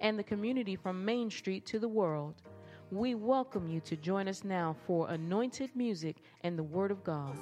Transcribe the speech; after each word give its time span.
and 0.00 0.18
the 0.18 0.22
community 0.22 0.76
from 0.76 1.04
Main 1.04 1.30
Street 1.30 1.66
to 1.66 1.78
the 1.78 1.88
world. 1.88 2.42
We 2.90 3.14
welcome 3.14 3.68
you 3.68 3.80
to 3.82 3.96
join 3.96 4.26
us 4.26 4.42
now 4.42 4.74
for 4.86 5.08
anointed 5.10 5.70
music 5.76 6.16
and 6.42 6.58
the 6.58 6.62
Word 6.62 6.90
of 6.90 7.04
God. 7.04 7.36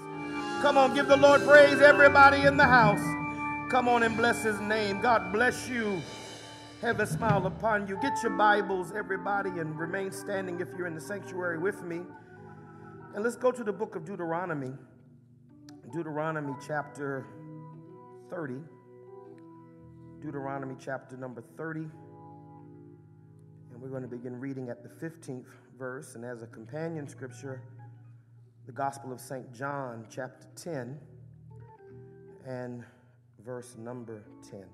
Come 0.60 0.77
on, 0.77 0.95
give 0.95 1.09
the 1.09 1.16
Lord 1.16 1.41
praise, 1.42 1.80
everybody 1.80 2.42
in 2.42 2.56
the 2.56 2.66
house. 2.66 3.00
Come 3.70 3.88
on 3.88 4.02
and 4.02 4.16
bless 4.16 4.42
His 4.42 4.60
name. 4.60 5.00
God 5.00 5.33
bless 5.33 5.69
you. 5.69 6.02
Heaven 6.83 7.06
smile 7.06 7.47
upon 7.47 7.88
you. 7.88 7.98
Get 8.02 8.23
your 8.23 8.33
Bibles, 8.33 8.92
everybody, 8.92 9.50
and 9.50 9.78
remain 9.78 10.12
standing 10.12 10.61
if 10.61 10.69
you're 10.77 10.86
in 10.86 10.95
the 10.95 11.00
sanctuary 11.00 11.59
with 11.59 11.83
me. 11.83 12.02
And 13.14 13.25
let's 13.25 13.36
go 13.36 13.50
to 13.50 13.64
the 13.64 13.72
book 13.72 13.97
of 13.97 14.05
Deuteronomy. 14.05 14.72
Deuteronomy 15.92 16.52
chapter 16.66 17.27
30. 18.30 18.55
Deuteronomy 20.20 20.77
chapter 20.78 21.16
number 21.16 21.42
30. 21.56 21.86
And 23.78 23.84
we're 23.84 23.96
going 23.96 24.02
to 24.02 24.09
begin 24.09 24.41
reading 24.41 24.70
at 24.70 24.82
the 24.82 24.88
15th 24.88 25.46
verse. 25.78 26.16
And 26.16 26.24
as 26.24 26.42
a 26.42 26.48
companion 26.48 27.06
scripture, 27.06 27.62
the 28.66 28.72
Gospel 28.72 29.12
of 29.12 29.20
St. 29.20 29.53
John, 29.55 30.05
chapter 30.11 30.48
10, 30.56 30.98
and 32.44 32.83
verse 33.44 33.77
number 33.78 34.25
10. 34.50 34.64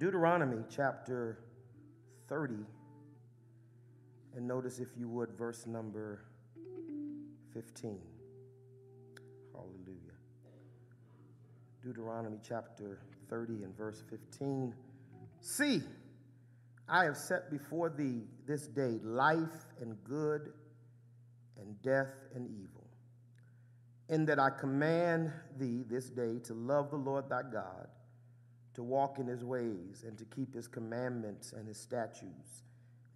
Deuteronomy 0.00 0.64
chapter 0.68 1.38
30. 2.28 2.54
And 4.34 4.48
notice, 4.48 4.80
if 4.80 4.88
you 4.98 5.08
would, 5.08 5.30
verse 5.38 5.68
number 5.68 6.24
15. 7.54 7.96
Hallelujah. 9.52 10.16
Deuteronomy 11.80 12.38
chapter 12.42 12.98
30 13.28 13.62
and 13.62 13.76
verse 13.76 14.02
15. 14.10 14.74
See, 15.42 15.82
I 16.90 17.04
have 17.04 17.16
set 17.16 17.50
before 17.50 17.88
thee 17.88 18.24
this 18.46 18.66
day 18.66 18.98
life 19.02 19.66
and 19.80 19.96
good 20.02 20.52
and 21.56 21.80
death 21.82 22.26
and 22.34 22.48
evil. 22.48 22.88
In 24.08 24.26
that 24.26 24.40
I 24.40 24.50
command 24.50 25.32
thee 25.56 25.84
this 25.88 26.10
day 26.10 26.40
to 26.44 26.54
love 26.54 26.90
the 26.90 26.96
Lord 26.96 27.28
thy 27.28 27.42
God, 27.42 27.86
to 28.74 28.82
walk 28.82 29.20
in 29.20 29.28
his 29.28 29.44
ways, 29.44 30.04
and 30.06 30.18
to 30.18 30.24
keep 30.24 30.52
his 30.52 30.66
commandments 30.66 31.52
and 31.52 31.68
his 31.68 31.78
statutes 31.78 32.64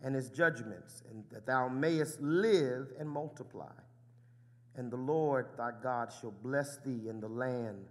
and 0.03 0.15
his 0.15 0.31
judgments, 0.31 1.03
and 1.11 1.25
that 1.33 1.47
thou 1.47 1.67
mayest 1.69 2.21
live 2.21 2.93
and 2.99 3.09
multiply. 3.09 3.73
And 4.77 4.91
the 4.91 4.97
Lord 4.97 5.47
thy 5.57 5.71
God 5.83 6.13
shall 6.21 6.35
bless 6.43 6.79
thee 6.85 7.09
in 7.09 7.21
the 7.21 7.29
land 7.29 7.87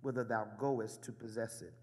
whither 0.00 0.24
thou 0.24 0.46
goest 0.58 1.02
to 1.04 1.12
possess 1.12 1.62
it. 1.62 1.74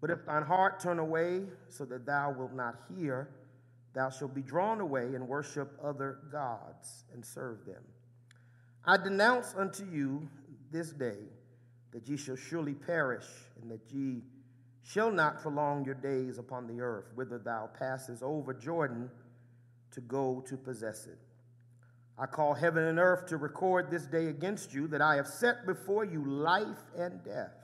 But 0.00 0.10
if 0.10 0.24
thine 0.24 0.42
heart 0.42 0.80
turn 0.80 0.98
away, 0.98 1.42
so 1.68 1.84
that 1.84 2.06
thou 2.06 2.34
wilt 2.36 2.54
not 2.54 2.76
hear, 2.94 3.28
thou 3.94 4.08
shalt 4.08 4.34
be 4.34 4.42
drawn 4.42 4.80
away 4.80 5.14
and 5.14 5.28
worship 5.28 5.78
other 5.82 6.18
gods 6.32 7.04
and 7.12 7.24
serve 7.24 7.66
them. 7.66 7.82
I 8.84 8.96
denounce 8.96 9.54
unto 9.56 9.84
you 9.84 10.28
this 10.70 10.90
day 10.90 11.18
that 11.92 12.08
ye 12.08 12.16
shall 12.16 12.36
surely 12.36 12.74
perish, 12.74 13.26
and 13.60 13.70
that 13.70 13.80
ye 13.90 14.22
shall 14.82 15.10
not 15.10 15.40
prolong 15.40 15.84
your 15.84 15.94
days 15.94 16.38
upon 16.38 16.66
the 16.66 16.80
earth, 16.80 17.06
whither 17.14 17.38
thou 17.38 17.68
passest 17.78 18.22
over 18.22 18.54
Jordan 18.54 19.10
to 19.90 20.00
go 20.00 20.42
to 20.48 20.56
possess 20.56 21.06
it. 21.06 21.18
I 22.18 22.26
call 22.26 22.54
heaven 22.54 22.84
and 22.84 22.98
earth 22.98 23.26
to 23.26 23.36
record 23.36 23.90
this 23.90 24.06
day 24.06 24.26
against 24.26 24.72
you 24.72 24.86
that 24.88 25.00
I 25.00 25.16
have 25.16 25.26
set 25.26 25.66
before 25.66 26.04
you 26.04 26.24
life 26.24 26.84
and 26.96 27.22
death, 27.24 27.54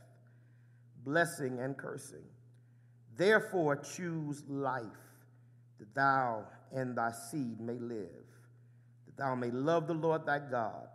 blessing 1.04 1.58
and 1.60 1.76
cursing. 1.76 2.24
Therefore, 3.16 3.76
choose 3.76 4.44
life, 4.48 4.84
that 5.78 5.94
thou 5.94 6.44
and 6.72 6.96
thy 6.96 7.12
seed 7.12 7.60
may 7.60 7.78
live, 7.78 8.08
that 9.06 9.16
thou 9.16 9.34
may 9.34 9.50
love 9.50 9.86
the 9.86 9.94
Lord 9.94 10.26
thy 10.26 10.38
God, 10.38 10.88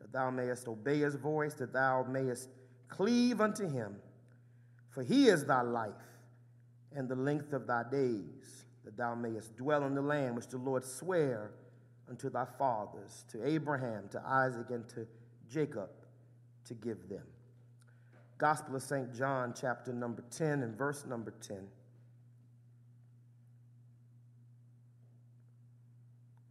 that 0.00 0.12
thou 0.12 0.30
mayest 0.30 0.66
obey 0.66 1.00
his 1.00 1.14
voice, 1.14 1.54
that 1.54 1.72
thou 1.72 2.04
mayest 2.08 2.48
cleave 2.88 3.40
unto 3.40 3.68
him. 3.68 3.96
For 4.90 5.02
he 5.02 5.28
is 5.28 5.44
thy 5.44 5.62
life 5.62 5.92
and 6.94 7.08
the 7.08 7.14
length 7.14 7.52
of 7.52 7.66
thy 7.66 7.84
days, 7.88 8.64
that 8.84 8.96
thou 8.96 9.14
mayest 9.14 9.56
dwell 9.56 9.84
in 9.84 9.94
the 9.94 10.02
land 10.02 10.34
which 10.34 10.48
the 10.48 10.58
Lord 10.58 10.84
sware 10.84 11.52
unto 12.08 12.28
thy 12.28 12.46
fathers, 12.58 13.24
to 13.30 13.46
Abraham, 13.46 14.08
to 14.10 14.20
Isaac, 14.26 14.70
and 14.70 14.88
to 14.88 15.06
Jacob, 15.48 15.90
to 16.64 16.74
give 16.74 17.08
them. 17.08 17.22
Gospel 18.40 18.76
of 18.76 18.82
St. 18.82 19.14
John, 19.14 19.52
chapter 19.54 19.92
number 19.92 20.24
10, 20.30 20.62
and 20.62 20.74
verse 20.74 21.04
number 21.04 21.34
10. 21.46 21.58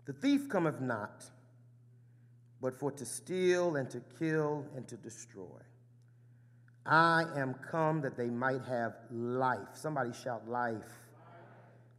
The 0.05 0.13
thief 0.13 0.47
cometh 0.49 0.79
not, 0.79 1.25
but 2.61 2.75
for 2.75 2.91
to 2.91 3.05
steal 3.05 3.75
and 3.75 3.89
to 3.89 4.01
kill 4.19 4.65
and 4.75 4.87
to 4.87 4.97
destroy. 4.97 5.61
I 6.85 7.25
am 7.35 7.55
come 7.55 8.01
that 8.01 8.15
they 8.15 8.29
might 8.29 8.61
have 8.65 8.93
life. 9.11 9.69
Somebody 9.73 10.11
shout 10.13 10.47
life. 10.47 10.93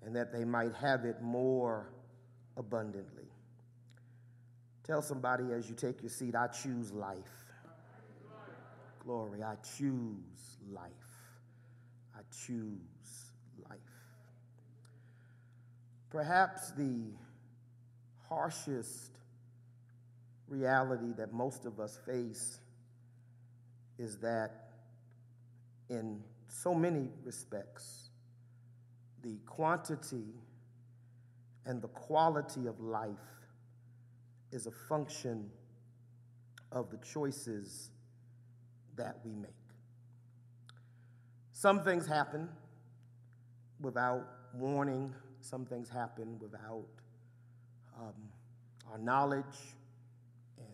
And 0.06 0.14
that 0.14 0.32
they 0.32 0.44
might 0.44 0.74
have 0.76 1.04
it 1.04 1.20
more 1.20 1.90
abundantly. 2.56 3.28
Tell 4.84 5.02
somebody 5.02 5.52
as 5.52 5.68
you 5.68 5.74
take 5.74 6.00
your 6.00 6.10
seat, 6.10 6.34
I 6.34 6.46
choose 6.46 6.90
life. 6.92 7.39
Glory, 9.00 9.42
I 9.42 9.54
choose 9.76 10.58
life. 10.70 10.90
I 12.14 12.20
choose 12.46 13.32
life. 13.68 13.78
Perhaps 16.10 16.72
the 16.72 17.06
harshest 18.28 19.12
reality 20.48 21.12
that 21.16 21.32
most 21.32 21.64
of 21.64 21.80
us 21.80 21.98
face 22.04 22.60
is 23.98 24.18
that 24.18 24.70
in 25.88 26.20
so 26.48 26.74
many 26.74 27.08
respects, 27.24 28.10
the 29.22 29.38
quantity 29.46 30.26
and 31.66 31.80
the 31.80 31.88
quality 31.88 32.66
of 32.66 32.80
life 32.80 33.08
is 34.52 34.66
a 34.66 34.70
function 34.70 35.50
of 36.72 36.90
the 36.90 36.98
choices 36.98 37.90
that 39.00 39.16
we 39.24 39.34
make. 39.34 39.50
Some 41.52 41.82
things 41.82 42.06
happen 42.06 42.48
without 43.80 44.26
warning, 44.54 45.14
some 45.40 45.64
things 45.64 45.88
happen 45.88 46.38
without 46.38 46.86
um, 47.98 48.14
our 48.92 48.98
knowledge, 48.98 49.74
and 50.58 50.68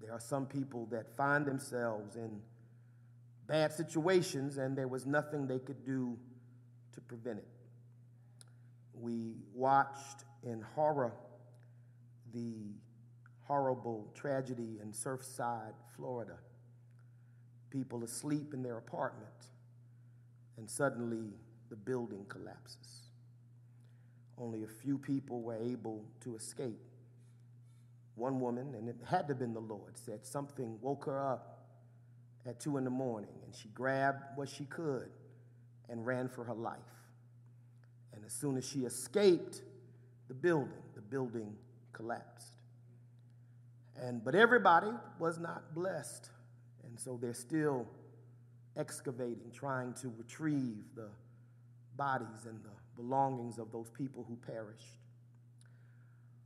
there 0.00 0.12
are 0.12 0.20
some 0.20 0.46
people 0.46 0.86
that 0.90 1.14
find 1.16 1.44
themselves 1.44 2.16
in 2.16 2.40
bad 3.46 3.72
situations 3.72 4.56
and 4.56 4.76
there 4.76 4.88
was 4.88 5.06
nothing 5.06 5.46
they 5.46 5.58
could 5.58 5.84
do 5.84 6.16
to 6.92 7.00
prevent 7.02 7.38
it. 7.38 7.48
We 8.94 9.34
watched 9.54 10.24
in 10.42 10.62
horror 10.74 11.12
the 12.32 12.72
horrible 13.42 14.10
tragedy 14.14 14.78
in 14.82 14.92
Surfside, 14.92 15.74
Florida. 15.94 16.38
People 17.70 18.04
asleep 18.04 18.54
in 18.54 18.62
their 18.62 18.78
apartment, 18.78 19.48
and 20.56 20.70
suddenly 20.70 21.34
the 21.68 21.76
building 21.76 22.24
collapses. 22.28 23.02
Only 24.38 24.64
a 24.64 24.68
few 24.68 24.98
people 24.98 25.42
were 25.42 25.56
able 25.56 26.04
to 26.20 26.36
escape. 26.36 26.80
One 28.14 28.40
woman, 28.40 28.74
and 28.74 28.88
it 28.88 28.96
had 29.06 29.26
to 29.28 29.34
have 29.34 29.38
been 29.38 29.54
the 29.54 29.60
Lord, 29.60 29.96
said 29.96 30.24
something 30.24 30.78
woke 30.80 31.04
her 31.04 31.20
up 31.20 31.64
at 32.46 32.60
two 32.60 32.76
in 32.76 32.84
the 32.84 32.90
morning, 32.90 33.34
and 33.44 33.54
she 33.54 33.68
grabbed 33.68 34.22
what 34.36 34.48
she 34.48 34.64
could 34.64 35.10
and 35.88 36.06
ran 36.06 36.28
for 36.28 36.44
her 36.44 36.54
life. 36.54 36.78
And 38.14 38.24
as 38.24 38.32
soon 38.32 38.56
as 38.56 38.66
she 38.66 38.80
escaped 38.80 39.62
the 40.28 40.34
building, 40.34 40.82
the 40.94 41.02
building 41.02 41.54
collapsed. 41.92 42.56
And, 44.00 44.24
but 44.24 44.34
everybody 44.34 44.90
was 45.18 45.38
not 45.38 45.74
blessed. 45.74 46.30
And 46.96 47.02
so 47.02 47.18
they're 47.20 47.34
still 47.34 47.86
excavating, 48.74 49.50
trying 49.52 49.92
to 50.00 50.10
retrieve 50.16 50.82
the 50.94 51.10
bodies 51.94 52.46
and 52.48 52.58
the 52.64 52.70
belongings 52.96 53.58
of 53.58 53.70
those 53.70 53.90
people 53.90 54.24
who 54.26 54.34
perished. 54.36 54.96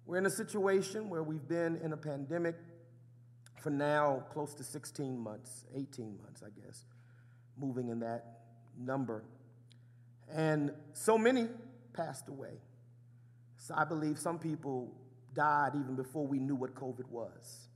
We're 0.06 0.18
in 0.18 0.26
a 0.26 0.30
situation 0.30 1.08
where 1.08 1.22
we've 1.22 1.46
been 1.46 1.76
in 1.84 1.92
a 1.92 1.96
pandemic 1.96 2.56
for 3.62 3.70
now 3.70 4.24
close 4.32 4.52
to 4.54 4.64
16 4.64 5.16
months, 5.16 5.66
18 5.76 6.18
months, 6.20 6.42
I 6.44 6.48
guess, 6.60 6.84
moving 7.56 7.88
in 7.88 8.00
that 8.00 8.40
number. 8.76 9.22
And 10.34 10.72
so 10.94 11.16
many 11.16 11.46
passed 11.92 12.28
away. 12.28 12.58
So 13.56 13.72
I 13.76 13.84
believe 13.84 14.18
some 14.18 14.40
people 14.40 14.92
died 15.32 15.76
even 15.76 15.94
before 15.94 16.26
we 16.26 16.40
knew 16.40 16.56
what 16.56 16.74
COVID 16.74 17.08
was, 17.08 17.68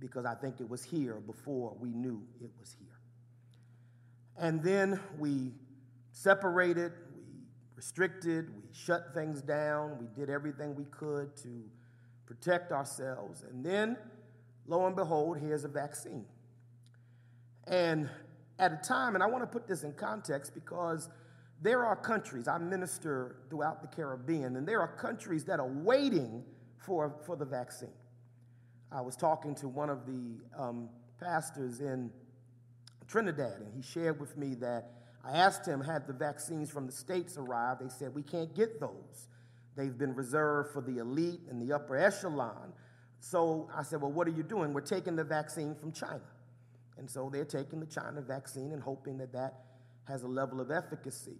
because 0.00 0.24
I 0.24 0.34
think 0.34 0.60
it 0.60 0.68
was 0.68 0.82
here 0.82 1.20
before 1.26 1.76
we 1.78 1.90
knew 1.90 2.22
it 2.40 2.50
was 2.58 2.74
here. 2.78 2.98
And 4.38 4.62
then 4.62 4.98
we 5.18 5.52
separated, 6.12 6.92
we 7.14 7.22
restricted, 7.76 8.48
we 8.56 8.62
shut 8.72 9.12
things 9.14 9.42
down, 9.42 9.98
we 9.98 10.06
did 10.18 10.30
everything 10.30 10.74
we 10.74 10.86
could 10.86 11.36
to 11.38 11.62
protect 12.26 12.72
ourselves. 12.72 13.44
And 13.48 13.64
then, 13.64 13.96
lo 14.66 14.86
and 14.86 14.96
behold, 14.96 15.38
here's 15.38 15.64
a 15.64 15.68
vaccine. 15.68 16.24
And 17.66 18.08
at 18.58 18.72
a 18.72 18.76
time, 18.76 19.14
and 19.14 19.22
I 19.22 19.26
want 19.26 19.42
to 19.42 19.46
put 19.46 19.68
this 19.68 19.84
in 19.84 19.92
context 19.92 20.54
because 20.54 21.10
there 21.62 21.84
are 21.84 21.96
countries, 21.96 22.48
I 22.48 22.56
minister 22.56 23.36
throughout 23.50 23.82
the 23.82 23.88
Caribbean, 23.88 24.56
and 24.56 24.66
there 24.66 24.80
are 24.80 24.88
countries 24.88 25.44
that 25.44 25.60
are 25.60 25.68
waiting 25.68 26.42
for, 26.78 27.14
for 27.26 27.36
the 27.36 27.44
vaccine. 27.44 27.90
I 28.92 29.00
was 29.00 29.16
talking 29.16 29.54
to 29.56 29.68
one 29.68 29.88
of 29.88 30.06
the 30.06 30.60
um, 30.60 30.88
pastors 31.20 31.80
in 31.80 32.10
Trinidad, 33.06 33.60
and 33.60 33.72
he 33.74 33.82
shared 33.82 34.20
with 34.20 34.36
me 34.36 34.54
that 34.56 34.90
I 35.24 35.36
asked 35.36 35.66
him, 35.66 35.80
had 35.80 36.06
the 36.06 36.12
vaccines 36.12 36.70
from 36.70 36.86
the 36.86 36.92
States 36.92 37.36
arrived? 37.36 37.82
They 37.82 37.88
said, 37.88 38.14
we 38.14 38.22
can't 38.22 38.54
get 38.54 38.80
those. 38.80 39.28
They've 39.76 39.96
been 39.96 40.14
reserved 40.14 40.72
for 40.72 40.80
the 40.80 40.98
elite 40.98 41.40
and 41.48 41.60
the 41.60 41.74
upper 41.74 41.96
echelon. 41.96 42.72
So 43.20 43.68
I 43.76 43.82
said, 43.82 44.00
well, 44.00 44.10
what 44.10 44.26
are 44.26 44.32
you 44.32 44.42
doing? 44.42 44.72
We're 44.72 44.80
taking 44.80 45.14
the 45.14 45.24
vaccine 45.24 45.74
from 45.74 45.92
China. 45.92 46.22
And 46.98 47.08
so 47.08 47.30
they're 47.32 47.44
taking 47.44 47.80
the 47.80 47.86
China 47.86 48.20
vaccine 48.20 48.72
and 48.72 48.82
hoping 48.82 49.18
that 49.18 49.32
that 49.32 49.54
has 50.08 50.22
a 50.22 50.28
level 50.28 50.60
of 50.60 50.70
efficacy. 50.70 51.38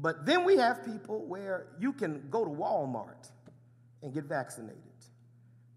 But 0.00 0.24
then 0.24 0.44
we 0.44 0.56
have 0.56 0.84
people 0.84 1.26
where 1.26 1.66
you 1.78 1.92
can 1.92 2.28
go 2.30 2.44
to 2.44 2.50
Walmart 2.50 3.30
and 4.02 4.14
get 4.14 4.24
vaccinated. 4.24 4.78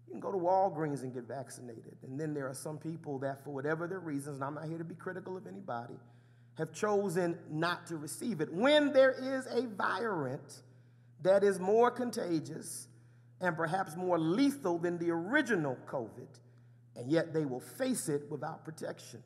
You 0.06 0.12
can 0.12 0.20
go 0.20 0.30
to 0.30 0.38
Walgreens 0.38 1.02
and 1.02 1.12
get 1.12 1.24
vaccinated. 1.24 1.96
And 2.02 2.18
then 2.18 2.32
there 2.32 2.48
are 2.48 2.54
some 2.54 2.78
people 2.78 3.18
that, 3.20 3.42
for 3.42 3.50
whatever 3.50 3.86
their 3.86 4.00
reasons, 4.00 4.36
and 4.36 4.44
I'm 4.44 4.54
not 4.54 4.66
here 4.66 4.78
to 4.78 4.84
be 4.84 4.94
critical 4.94 5.36
of 5.36 5.46
anybody, 5.46 5.94
have 6.56 6.72
chosen 6.72 7.38
not 7.50 7.86
to 7.88 7.96
receive 7.96 8.40
it. 8.40 8.52
When 8.52 8.92
there 8.92 9.10
is 9.10 9.46
a 9.46 9.66
virus 9.66 10.62
that 11.22 11.42
is 11.42 11.58
more 11.58 11.90
contagious 11.90 12.88
and 13.40 13.56
perhaps 13.56 13.96
more 13.96 14.18
lethal 14.18 14.78
than 14.78 14.96
the 14.98 15.10
original 15.10 15.76
COVID, 15.86 16.28
and 16.94 17.10
yet 17.10 17.34
they 17.34 17.44
will 17.44 17.60
face 17.60 18.08
it 18.08 18.22
without 18.30 18.64
protection. 18.64 19.22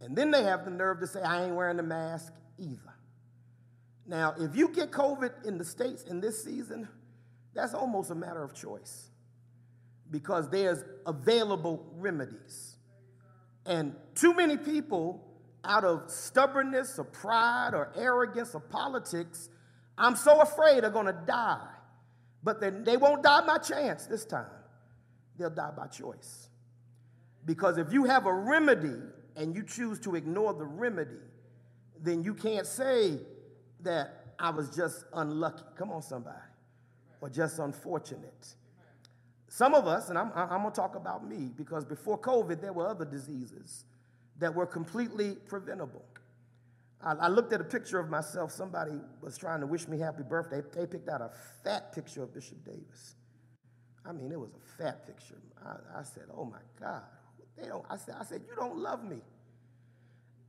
And 0.00 0.16
then 0.16 0.30
they 0.30 0.44
have 0.44 0.64
the 0.64 0.70
nerve 0.70 1.00
to 1.00 1.06
say, 1.06 1.20
I 1.20 1.44
ain't 1.44 1.54
wearing 1.54 1.78
a 1.80 1.82
mask 1.82 2.32
either. 2.58 2.94
Now, 4.06 4.34
if 4.38 4.56
you 4.56 4.68
get 4.68 4.90
COVID 4.90 5.44
in 5.44 5.58
the 5.58 5.64
States 5.64 6.04
in 6.04 6.20
this 6.20 6.42
season, 6.42 6.88
that's 7.52 7.74
almost 7.74 8.10
a 8.10 8.14
matter 8.14 8.42
of 8.42 8.54
choice 8.54 9.10
because 10.10 10.48
there's 10.48 10.84
available 11.06 11.84
remedies. 11.96 12.76
And 13.66 13.94
too 14.14 14.34
many 14.34 14.56
people, 14.56 15.24
out 15.64 15.84
of 15.84 16.10
stubbornness 16.10 16.98
or 16.98 17.04
pride 17.04 17.74
or 17.74 17.92
arrogance 17.96 18.54
or 18.54 18.60
politics, 18.60 19.50
I'm 19.96 20.16
so 20.16 20.40
afraid 20.40 20.84
are 20.84 20.90
going 20.90 21.06
to 21.06 21.18
die. 21.26 21.66
But 22.42 22.60
they, 22.60 22.70
they 22.70 22.96
won't 22.96 23.22
die 23.22 23.44
by 23.46 23.58
chance 23.58 24.06
this 24.06 24.24
time, 24.24 24.46
they'll 25.38 25.50
die 25.50 25.72
by 25.76 25.86
choice. 25.88 26.48
Because 27.44 27.78
if 27.78 27.92
you 27.92 28.04
have 28.04 28.26
a 28.26 28.32
remedy 28.32 28.96
and 29.36 29.54
you 29.54 29.62
choose 29.62 29.98
to 30.00 30.14
ignore 30.14 30.54
the 30.54 30.64
remedy, 30.64 31.18
then 32.00 32.22
you 32.22 32.34
can't 32.34 32.66
say, 32.66 33.18
that 33.80 34.24
I 34.38 34.50
was 34.50 34.74
just 34.74 35.04
unlucky. 35.12 35.62
Come 35.76 35.90
on, 35.90 36.02
somebody. 36.02 36.36
Or 37.20 37.28
just 37.28 37.58
unfortunate. 37.58 38.54
Some 39.48 39.74
of 39.74 39.86
us, 39.86 40.10
and 40.10 40.18
I'm, 40.18 40.30
I'm 40.34 40.60
going 40.62 40.64
to 40.64 40.70
talk 40.70 40.94
about 40.94 41.26
me, 41.26 41.50
because 41.56 41.84
before 41.84 42.18
COVID, 42.18 42.60
there 42.60 42.72
were 42.72 42.86
other 42.86 43.04
diseases 43.04 43.84
that 44.38 44.54
were 44.54 44.66
completely 44.66 45.36
preventable. 45.48 46.04
I, 47.02 47.12
I, 47.12 47.28
looked 47.28 47.52
at 47.52 47.60
a 47.60 47.64
picture 47.64 47.98
of 47.98 48.10
myself. 48.10 48.52
Somebody 48.52 49.00
was 49.22 49.38
trying 49.38 49.60
to 49.60 49.66
wish 49.66 49.88
me 49.88 49.98
happy 49.98 50.22
birthday. 50.22 50.60
They 50.74 50.86
picked 50.86 51.08
out 51.08 51.22
a 51.22 51.30
fat 51.64 51.92
picture 51.94 52.22
of 52.22 52.34
Bishop 52.34 52.64
Davis. 52.64 53.14
I 54.04 54.12
mean, 54.12 54.32
it 54.32 54.38
was 54.38 54.50
a 54.50 54.82
fat 54.82 55.06
picture. 55.06 55.38
I, 55.64 56.00
I 56.00 56.02
said, 56.02 56.24
"Oh 56.36 56.44
my 56.44 56.58
God!" 56.80 57.02
They 57.56 57.68
don't. 57.68 57.84
I 57.88 57.96
said, 57.96 58.16
"I 58.18 58.24
said 58.24 58.42
you 58.48 58.54
don't 58.56 58.76
love 58.76 59.04
me." 59.04 59.18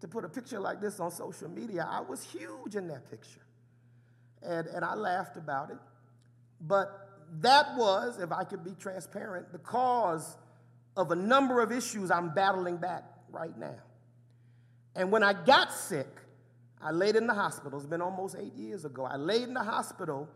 to 0.02 0.08
put 0.08 0.24
a 0.24 0.30
picture 0.30 0.60
like 0.60 0.80
this 0.80 1.00
on 1.00 1.12
social 1.12 1.50
media. 1.50 1.88
I 1.90 2.02
was 2.02 2.24
huge 2.24 2.76
in 2.76 2.88
that 2.88 3.10
picture. 3.10 3.42
And, 4.42 4.68
and 4.68 4.86
I 4.86 4.96
laughed 4.96 5.38
about 5.38 5.72
it. 5.72 5.78
But 6.62 7.09
that 7.42 7.76
was, 7.78 8.20
if 8.20 8.32
I 8.32 8.44
could 8.44 8.64
be 8.64 8.72
transparent, 8.80 9.52
the 9.52 9.60
cause 9.60 10.38
of 10.98 11.12
a 11.12 11.16
number 11.16 11.62
of 11.62 11.72
issues 11.72 12.12
I'm 12.12 12.34
battling 12.34 12.78
back 12.78 13.04
right 13.30 13.58
now. 13.58 13.76
And 14.96 15.12
when 15.12 15.24
I 15.24 15.34
got 15.34 15.72
sick, 15.72 16.08
I 16.82 16.92
laid 16.92 17.16
in 17.16 17.28
the 17.28 17.34
hospital. 17.34 17.78
It's 17.78 17.88
been 17.88 18.02
almost 18.02 18.36
eight 18.40 18.56
years 18.56 18.86
ago. 18.86 19.06
I 19.06 19.18
laid 19.18 19.44
in 19.44 19.54
the 19.54 19.64
hospital, 19.64 20.28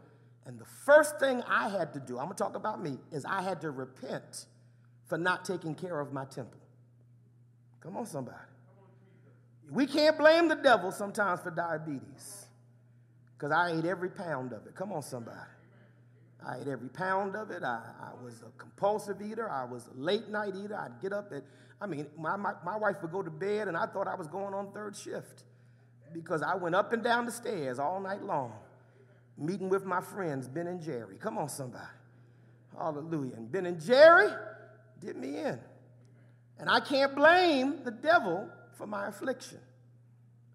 and 0.46 0.60
the 0.60 0.66
first 0.86 1.20
thing 1.20 1.42
I 1.48 1.70
had 1.70 1.94
to 1.94 2.00
do, 2.00 2.18
I'm 2.18 2.26
gonna 2.26 2.36
talk 2.36 2.56
about 2.56 2.82
me, 2.82 2.98
is 3.12 3.26
I 3.26 3.42
had 3.42 3.62
to 3.62 3.72
repent 3.72 4.46
for 5.08 5.18
not 5.18 5.46
taking 5.46 5.76
care 5.76 6.00
of 6.00 6.14
my 6.14 6.26
temple. 6.26 6.60
Come 7.82 7.98
on, 7.98 8.06
somebody. 8.06 8.38
We 9.70 9.88
can't 9.88 10.18
blame 10.18 10.48
the 10.48 10.56
devil 10.56 10.92
sometimes 10.92 11.42
for 11.42 11.52
diabetes 11.52 12.46
because 13.36 13.52
I 13.52 13.72
ate 13.72 13.86
every 13.86 14.10
pound 14.10 14.54
of 14.54 14.66
it. 14.68 14.76
Come 14.76 14.94
on, 14.94 15.02
somebody. 15.02 15.38
I 16.46 16.58
ate 16.58 16.68
every 16.68 16.90
pound 16.90 17.36
of 17.36 17.52
it. 17.52 17.64
I, 17.64 17.82
I 18.02 18.24
was 18.24 18.42
a 18.42 18.52
compulsive 18.58 19.22
eater. 19.22 19.50
I 19.50 19.64
was 19.66 19.88
a 19.88 20.00
late 20.00 20.30
night 20.30 20.54
eater. 20.56 20.78
I'd 20.78 21.02
get 21.02 21.14
up 21.14 21.32
at, 21.32 21.44
I 21.80 21.86
mean, 21.86 22.08
my, 22.18 22.36
my, 22.36 22.54
my 22.66 22.78
wife 22.78 22.98
would 23.02 23.12
go 23.12 23.22
to 23.22 23.32
bed 23.32 23.68
and 23.68 23.78
I 23.78 23.86
thought 23.86 24.08
I 24.08 24.16
was 24.16 24.28
going 24.28 24.54
on 24.54 24.72
third 24.72 24.96
shift 24.96 25.44
because 26.14 26.42
I 26.42 26.56
went 26.56 26.76
up 26.76 26.94
and 26.94 27.04
down 27.04 27.26
the 27.26 27.32
stairs 27.32 27.80
all 27.80 28.00
night 28.00 28.22
long 28.22 28.54
meeting 29.38 29.70
with 29.70 29.86
my 29.86 30.02
friends, 30.02 30.48
Ben 30.48 30.68
and 30.68 30.82
Jerry. 30.82 31.18
Come 31.18 31.38
on, 31.38 31.50
somebody. 31.50 31.84
Hallelujah. 32.78 33.36
And 33.36 33.52
Ben 33.52 33.66
and 33.66 33.82
Jerry 33.82 34.30
did 35.00 35.16
me 35.16 35.38
in. 35.40 35.60
And 36.60 36.70
I 36.70 36.80
can't 36.80 37.16
blame 37.16 37.84
the 37.84 37.92
devil 37.92 38.48
for 38.78 38.88
my 38.88 39.08
affliction. 39.08 39.60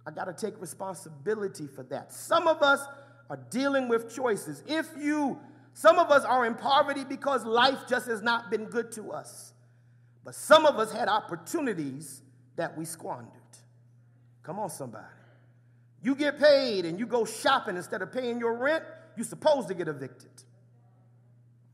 I 0.07 0.11
got 0.11 0.25
to 0.25 0.33
take 0.33 0.61
responsibility 0.61 1.67
for 1.67 1.83
that. 1.85 2.13
Some 2.13 2.47
of 2.47 2.63
us 2.63 2.81
are 3.29 3.39
dealing 3.51 3.89
with 3.89 4.15
choices. 4.15 4.63
If 4.67 4.89
you, 4.99 5.39
some 5.79 6.01
of 6.01 6.11
us 6.11 6.25
are 6.25 6.45
in 6.45 6.57
poverty 6.57 7.05
because 7.05 7.45
life 7.45 7.79
just 7.89 8.09
has 8.09 8.21
not 8.21 8.51
been 8.51 8.65
good 8.65 8.91
to 8.91 9.13
us. 9.13 9.53
But 10.25 10.35
some 10.35 10.67
of 10.67 10.77
us 10.77 10.91
had 10.91 11.07
opportunities 11.07 12.21
that 12.57 12.77
we 12.77 12.85
squandered. 12.85 13.31
Come 14.43 14.59
on, 14.59 14.71
somebody. 14.71 15.07
You 16.03 16.17
get 16.17 16.37
paid 16.41 16.85
and 16.85 16.99
you 16.99 17.07
go 17.07 17.25
shopping 17.25 17.77
instead 17.77 18.03
of 18.03 18.13
paying 18.13 18.41
your 18.41 18.55
rent, 18.55 18.83
you're 19.17 19.25
supposed 19.25 19.69
to 19.69 19.75
get 19.75 19.87
evicted. 19.87 20.43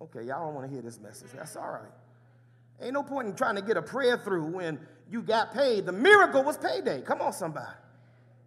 Okay, 0.03 0.25
y'all 0.25 0.45
don't 0.45 0.55
want 0.55 0.67
to 0.67 0.71
hear 0.71 0.83
this 0.83 1.01
message. 1.01 1.31
That's 1.35 1.57
all 1.57 1.71
right. 1.71 1.93
Ain't 2.83 2.93
no 2.93 3.03
point 3.03 3.29
in 3.29 3.35
trying 3.35 3.57
to 3.57 3.63
get 3.63 3.79
a 3.79 3.83
prayer 3.83 4.19
through 4.19 4.45
when 4.45 4.81
you 5.11 5.23
got 5.23 5.55
paid. 5.55 5.87
The 5.87 5.93
miracle 5.93 6.45
was 6.45 6.59
payday. 6.59 7.01
Come 7.01 7.23
on, 7.23 7.33
somebody. 7.33 7.73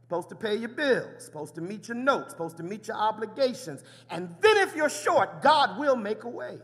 Supposed 0.08 0.30
to 0.30 0.36
pay 0.36 0.56
your 0.56 0.70
bills, 0.70 1.26
supposed 1.26 1.54
to 1.56 1.62
meet 1.62 1.90
your 1.90 1.98
notes, 1.98 2.32
supposed 2.32 2.56
to 2.58 2.64
meet 2.64 2.88
your 2.88 2.96
obligations. 2.96 3.84
And 4.10 4.34
then 4.40 4.56
if 4.58 4.74
you're 4.74 4.90
short, 4.90 5.42
God 5.42 5.78
will 5.78 5.98
make 5.98 6.24
a 6.24 6.30
way. 6.30 6.60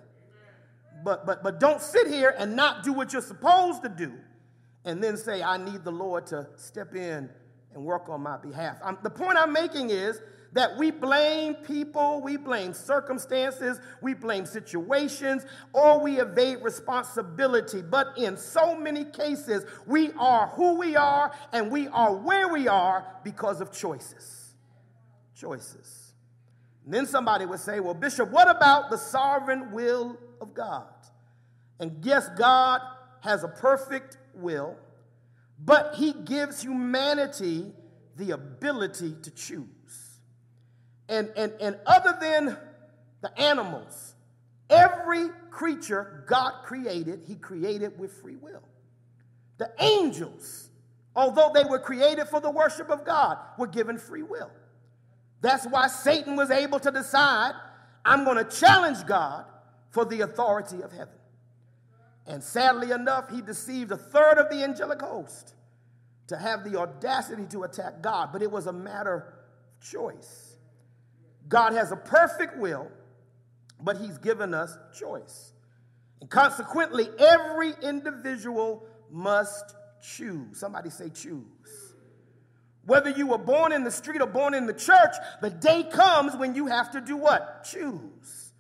But 1.04 1.26
but 1.26 1.44
but 1.44 1.60
don't 1.60 1.82
sit 1.82 2.08
here 2.08 2.34
and 2.38 2.56
not 2.56 2.84
do 2.84 2.94
what 2.94 3.12
you're 3.12 3.22
supposed 3.22 3.84
to 3.84 3.90
do 3.90 4.14
and 4.86 5.04
then 5.04 5.18
say, 5.18 5.44
I 5.44 5.58
need 5.58 5.84
the 5.84 5.92
Lord 5.92 6.26
to 6.28 6.48
step 6.56 6.96
in 6.96 7.30
and 7.74 7.84
work 7.84 8.08
on 8.08 8.22
my 8.22 8.38
behalf. 8.38 8.78
I'm, 8.82 8.98
the 9.04 9.10
point 9.10 9.38
I'm 9.38 9.52
making 9.52 9.90
is 9.90 10.22
that 10.54 10.78
we 10.78 10.92
blame 10.92 11.56
people, 11.56 12.22
we 12.22 12.38
blame 12.38 12.74
circumstances, 12.74 13.80
we 14.02 14.14
blame 14.14 14.46
situations, 14.46 15.46
or 15.74 16.00
we 16.00 16.20
evade 16.20 16.60
responsibility. 16.62 17.82
But 17.82 18.18
in 18.18 18.38
so 18.38 18.76
many 18.76 19.04
cases, 19.04 19.66
we 19.86 20.12
are 20.14 20.48
who 20.50 20.76
we 20.76 20.96
are 20.96 21.34
and 21.52 21.72
we 21.72 21.88
are 21.88 22.14
where 22.14 22.48
we 22.48 22.68
are 22.68 23.06
because 23.24 23.62
of 23.62 23.72
choices. 23.72 24.54
Choices. 25.36 26.14
And 26.86 26.94
then 26.94 27.06
somebody 27.06 27.46
would 27.46 27.60
say, 27.60 27.80
Well, 27.80 27.94
Bishop, 27.94 28.30
what 28.30 28.50
about 28.50 28.90
the 28.90 28.98
sovereign 28.98 29.72
will 29.72 30.18
of 30.40 30.54
God? 30.54 30.88
And 31.80 31.98
yes, 32.04 32.30
God 32.38 32.82
has 33.22 33.44
a 33.44 33.48
perfect 33.48 34.18
will, 34.36 34.78
but 35.64 35.96
He 35.96 36.14
gives 36.14 36.62
humanity 36.62 37.72
the 38.16 38.32
ability 38.32 39.16
to 39.24 39.32
choose. 39.32 39.68
And, 41.10 41.32
and, 41.36 41.54
and 41.60 41.78
other 41.86 42.18
than 42.20 42.58
the 43.22 43.40
animals, 43.40 44.16
every 44.70 45.30
creature 45.50 46.24
God 46.28 46.64
created, 46.64 47.22
He 47.28 47.36
created 47.36 47.98
with 48.00 48.14
free 48.22 48.36
will. 48.36 48.64
The 49.58 49.72
angels, 49.80 50.70
although 51.16 51.52
they 51.54 51.64
were 51.64 51.80
created 51.80 52.28
for 52.28 52.40
the 52.40 52.50
worship 52.50 52.90
of 52.90 53.06
God, 53.06 53.38
were 53.58 53.68
given 53.68 53.98
free 53.98 54.24
will. 54.24 54.50
That's 55.42 55.66
why 55.66 55.88
Satan 55.88 56.36
was 56.36 56.52
able 56.52 56.80
to 56.80 56.92
decide, 56.92 57.54
I'm 58.06 58.24
going 58.24 58.38
to 58.38 58.46
challenge 58.46 59.06
God 59.06 59.46
for 59.92 60.06
the 60.06 60.22
authority 60.22 60.82
of 60.82 60.92
heaven. 60.92 61.14
And 62.26 62.42
sadly 62.42 62.92
enough, 62.92 63.30
he 63.30 63.42
deceived 63.42 63.92
a 63.92 63.98
third 63.98 64.38
of 64.38 64.50
the 64.50 64.64
angelic 64.64 65.02
host 65.02 65.56
to 66.28 66.38
have 66.38 66.64
the 66.64 66.80
audacity 66.80 67.46
to 67.48 67.64
attack 67.64 68.02
God, 68.02 68.30
but 68.32 68.42
it 68.42 68.50
was 68.50 68.68
a 68.68 68.74
matter 68.74 69.14
of 69.14 69.86
choice. 69.86 70.43
God 71.48 71.74
has 71.74 71.92
a 71.92 71.96
perfect 71.96 72.58
will, 72.58 72.88
but 73.80 73.98
he's 73.98 74.18
given 74.18 74.54
us 74.54 74.78
choice. 74.98 75.54
And 76.22 76.30
consequently, 76.30 77.10
every 77.20 77.74
individual 77.82 78.86
must 79.12 79.76
choose. 80.02 80.58
Somebody 80.58 80.90
say, 80.90 81.10
choose. 81.10 81.44
Whether 82.86 83.12
you 83.12 83.28
were 83.28 83.38
born 83.38 83.72
in 83.72 83.84
the 83.84 83.92
street 83.92 84.22
or 84.22 84.28
born 84.28 84.54
in 84.54 84.66
the 84.66 84.74
church, 84.74 85.16
the 85.42 85.50
day 85.50 85.84
comes 85.84 86.36
when 86.36 86.54
you 86.56 86.68
have 86.68 86.92
to 86.92 87.02
do 87.02 87.16
what? 87.16 87.64
Choose. 87.64 88.54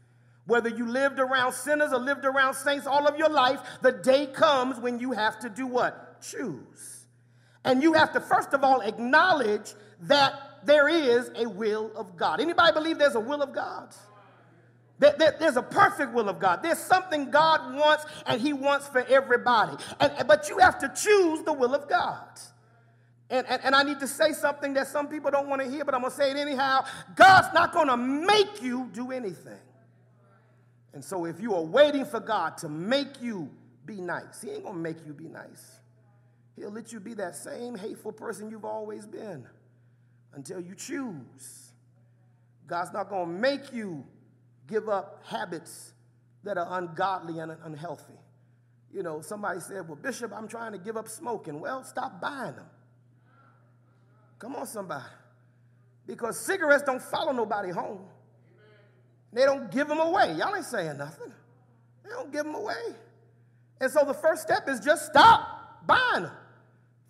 Whether 0.45 0.69
you 0.69 0.87
lived 0.87 1.19
around 1.19 1.53
sinners 1.53 1.93
or 1.93 1.99
lived 1.99 2.25
around 2.25 2.55
saints 2.55 2.85
all 2.85 3.07
of 3.07 3.17
your 3.17 3.29
life, 3.29 3.59
the 3.81 3.91
day 3.91 4.27
comes 4.27 4.77
when 4.77 4.99
you 4.99 5.11
have 5.13 5.39
to 5.39 5.49
do 5.49 5.67
what? 5.67 6.21
Choose. 6.21 7.05
And 7.65 7.81
you 7.81 7.93
have 7.93 8.13
to 8.13 8.19
first 8.19 8.53
of 8.53 8.63
all 8.63 8.81
acknowledge 8.81 9.73
that 10.01 10.33
there 10.65 10.87
is 10.87 11.31
a 11.35 11.47
will 11.47 11.91
of 11.95 12.17
God. 12.17 12.39
Anybody 12.39 12.73
believe 12.73 12.97
there's 12.97 13.15
a 13.15 13.19
will 13.19 13.41
of 13.41 13.53
God? 13.53 13.93
There's 14.99 15.57
a 15.57 15.63
perfect 15.63 16.13
will 16.13 16.29
of 16.29 16.39
God. 16.39 16.63
There's 16.63 16.77
something 16.77 17.29
God 17.29 17.75
wants 17.75 18.05
and 18.25 18.39
He 18.39 18.53
wants 18.53 18.87
for 18.87 19.01
everybody. 19.01 19.75
And, 19.99 20.27
but 20.27 20.49
you 20.49 20.59
have 20.59 20.79
to 20.79 20.89
choose 20.95 21.43
the 21.43 21.53
will 21.53 21.73
of 21.75 21.89
God. 21.89 22.39
And, 23.29 23.47
and, 23.47 23.61
and 23.63 23.75
I 23.75 23.83
need 23.83 23.99
to 23.99 24.07
say 24.07 24.31
something 24.31 24.73
that 24.75 24.87
some 24.87 25.07
people 25.07 25.31
don't 25.31 25.47
want 25.47 25.61
to 25.61 25.69
hear, 25.69 25.83
but 25.83 25.95
I'm 25.95 26.01
going 26.01 26.11
to 26.11 26.17
say 26.17 26.31
it 26.31 26.37
anyhow. 26.37 26.85
God's 27.15 27.53
not 27.53 27.73
going 27.73 27.87
to 27.87 27.97
make 27.97 28.61
you 28.61 28.89
do 28.93 29.11
anything. 29.11 29.59
And 30.93 31.03
so 31.03 31.25
if 31.25 31.41
you 31.41 31.55
are 31.55 31.63
waiting 31.63 32.05
for 32.05 32.19
God 32.19 32.57
to 32.59 32.69
make 32.69 33.21
you 33.21 33.49
be 33.85 33.99
nice, 33.99 34.41
He 34.41 34.51
ain't 34.51 34.63
going 34.63 34.75
to 34.75 34.81
make 34.81 35.05
you 35.05 35.13
be 35.13 35.27
nice. 35.27 35.79
He'll 36.55 36.69
let 36.69 36.93
you 36.93 36.99
be 36.99 37.15
that 37.15 37.35
same 37.35 37.75
hateful 37.75 38.11
person 38.11 38.51
you've 38.51 38.65
always 38.65 39.07
been 39.07 39.47
until 40.33 40.59
you 40.59 40.75
choose. 40.75 41.71
God's 42.67 42.93
not 42.93 43.09
going 43.09 43.27
to 43.27 43.39
make 43.39 43.73
you 43.73 44.03
give 44.67 44.89
up 44.89 45.21
habits 45.25 45.93
that 46.43 46.57
are 46.57 46.79
ungodly 46.79 47.39
and 47.39 47.55
unhealthy. 47.63 48.13
You 48.93 49.03
know, 49.03 49.21
somebody 49.21 49.59
said, 49.59 49.87
Well, 49.87 49.97
Bishop, 49.97 50.31
I'm 50.33 50.47
trying 50.47 50.71
to 50.73 50.77
give 50.77 50.97
up 50.97 51.07
smoking. 51.07 51.59
Well, 51.59 51.83
stop 51.83 52.21
buying 52.21 52.55
them. 52.55 52.65
Come 54.39 54.55
on, 54.55 54.67
somebody. 54.67 55.03
Because 56.05 56.39
cigarettes 56.45 56.83
don't 56.83 57.01
follow 57.01 57.31
nobody 57.31 57.71
home. 57.71 58.01
They 59.31 59.45
don't 59.45 59.71
give 59.71 59.87
them 59.87 59.99
away. 59.99 60.35
Y'all 60.37 60.55
ain't 60.55 60.65
saying 60.65 60.97
nothing. 60.97 61.31
They 62.03 62.09
don't 62.09 62.31
give 62.31 62.43
them 62.43 62.55
away. 62.55 62.95
And 63.81 63.91
so 63.91 64.05
the 64.05 64.13
first 64.13 64.43
step 64.43 64.69
is 64.69 64.79
just 64.79 65.05
stop 65.07 65.85
buying 65.87 66.23
them. 66.23 66.31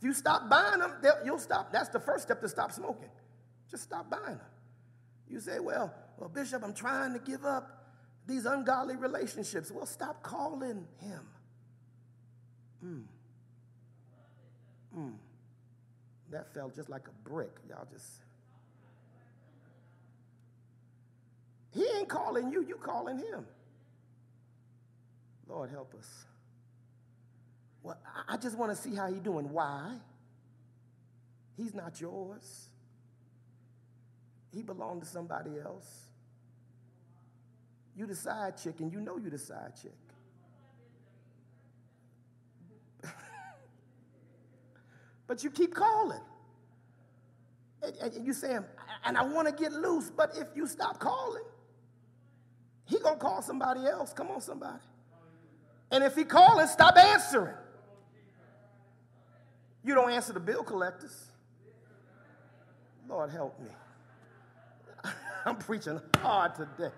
You 0.03 0.11
stop 0.13 0.49
buying 0.49 0.79
them, 0.79 0.91
you'll 1.23 1.39
stop. 1.39 1.71
That's 1.71 1.87
the 1.87 1.99
first 1.99 2.23
step 2.23 2.41
to 2.41 2.49
stop 2.49 2.73
smoking. 2.73 3.09
Just 3.71 3.83
stop 3.83 4.09
buying 4.09 4.37
them. 4.37 4.51
You 5.29 5.39
say, 5.39 5.59
well, 5.61 5.93
well, 6.17 6.27
Bishop, 6.27 6.61
I'm 6.61 6.73
trying 6.73 7.13
to 7.13 7.19
give 7.19 7.45
up 7.45 7.85
these 8.27 8.45
ungodly 8.45 8.97
relationships. 8.97 9.71
Well, 9.71 9.85
stop 9.85 10.21
calling 10.21 10.85
him. 10.99 11.21
Hmm. 12.81 12.99
Hmm. 14.93 15.11
That 16.31 16.53
fell 16.53 16.69
just 16.69 16.89
like 16.89 17.07
a 17.07 17.29
brick. 17.29 17.55
Y'all 17.69 17.87
just. 17.89 18.05
He 21.71 21.85
ain't 21.97 22.09
calling 22.09 22.51
you, 22.51 22.61
you 22.61 22.75
calling 22.75 23.17
him. 23.19 23.45
Lord, 25.47 25.69
help 25.69 25.95
us. 25.97 26.25
Well, 27.83 27.97
I 28.27 28.37
just 28.37 28.57
want 28.57 28.71
to 28.71 28.81
see 28.81 28.95
how 28.95 29.07
he's 29.07 29.19
doing. 29.19 29.51
Why? 29.51 29.97
He's 31.57 31.75
not 31.75 31.99
yours. 31.99 32.69
He 34.53 34.63
belonged 34.63 35.01
to 35.01 35.07
somebody 35.07 35.51
else. 35.59 36.05
You 37.95 38.07
the 38.07 38.15
side 38.15 38.57
chick, 38.57 38.79
and 38.79 38.91
you 38.91 39.01
know 39.01 39.17
you 39.17 39.29
the 39.29 39.37
side 39.37 39.73
chick. 39.79 39.91
but 45.27 45.43
you 45.43 45.51
keep 45.51 45.75
calling. 45.75 46.21
And, 47.83 47.95
and 48.15 48.25
you 48.25 48.33
saying, 48.33 48.63
and 49.03 49.17
I 49.17 49.23
want 49.23 49.47
to 49.49 49.53
get 49.53 49.73
loose, 49.73 50.09
but 50.09 50.37
if 50.37 50.47
you 50.55 50.65
stop 50.67 50.99
calling, 50.99 51.43
he 52.85 52.97
gonna 52.99 53.17
call 53.17 53.41
somebody 53.41 53.85
else. 53.85 54.13
Come 54.13 54.31
on, 54.31 54.39
somebody. 54.41 54.79
And 55.91 56.03
if 56.03 56.15
he 56.15 56.23
calling, 56.23 56.67
stop 56.67 56.97
answering. 56.97 57.55
You 59.83 59.95
don't 59.95 60.11
answer 60.11 60.33
the 60.33 60.39
bill 60.39 60.63
collectors. 60.63 61.15
Lord 63.07 63.29
help 63.29 63.59
me. 63.59 63.69
I'm 65.45 65.57
preaching 65.57 65.99
hard 66.17 66.55
today. 66.55 66.93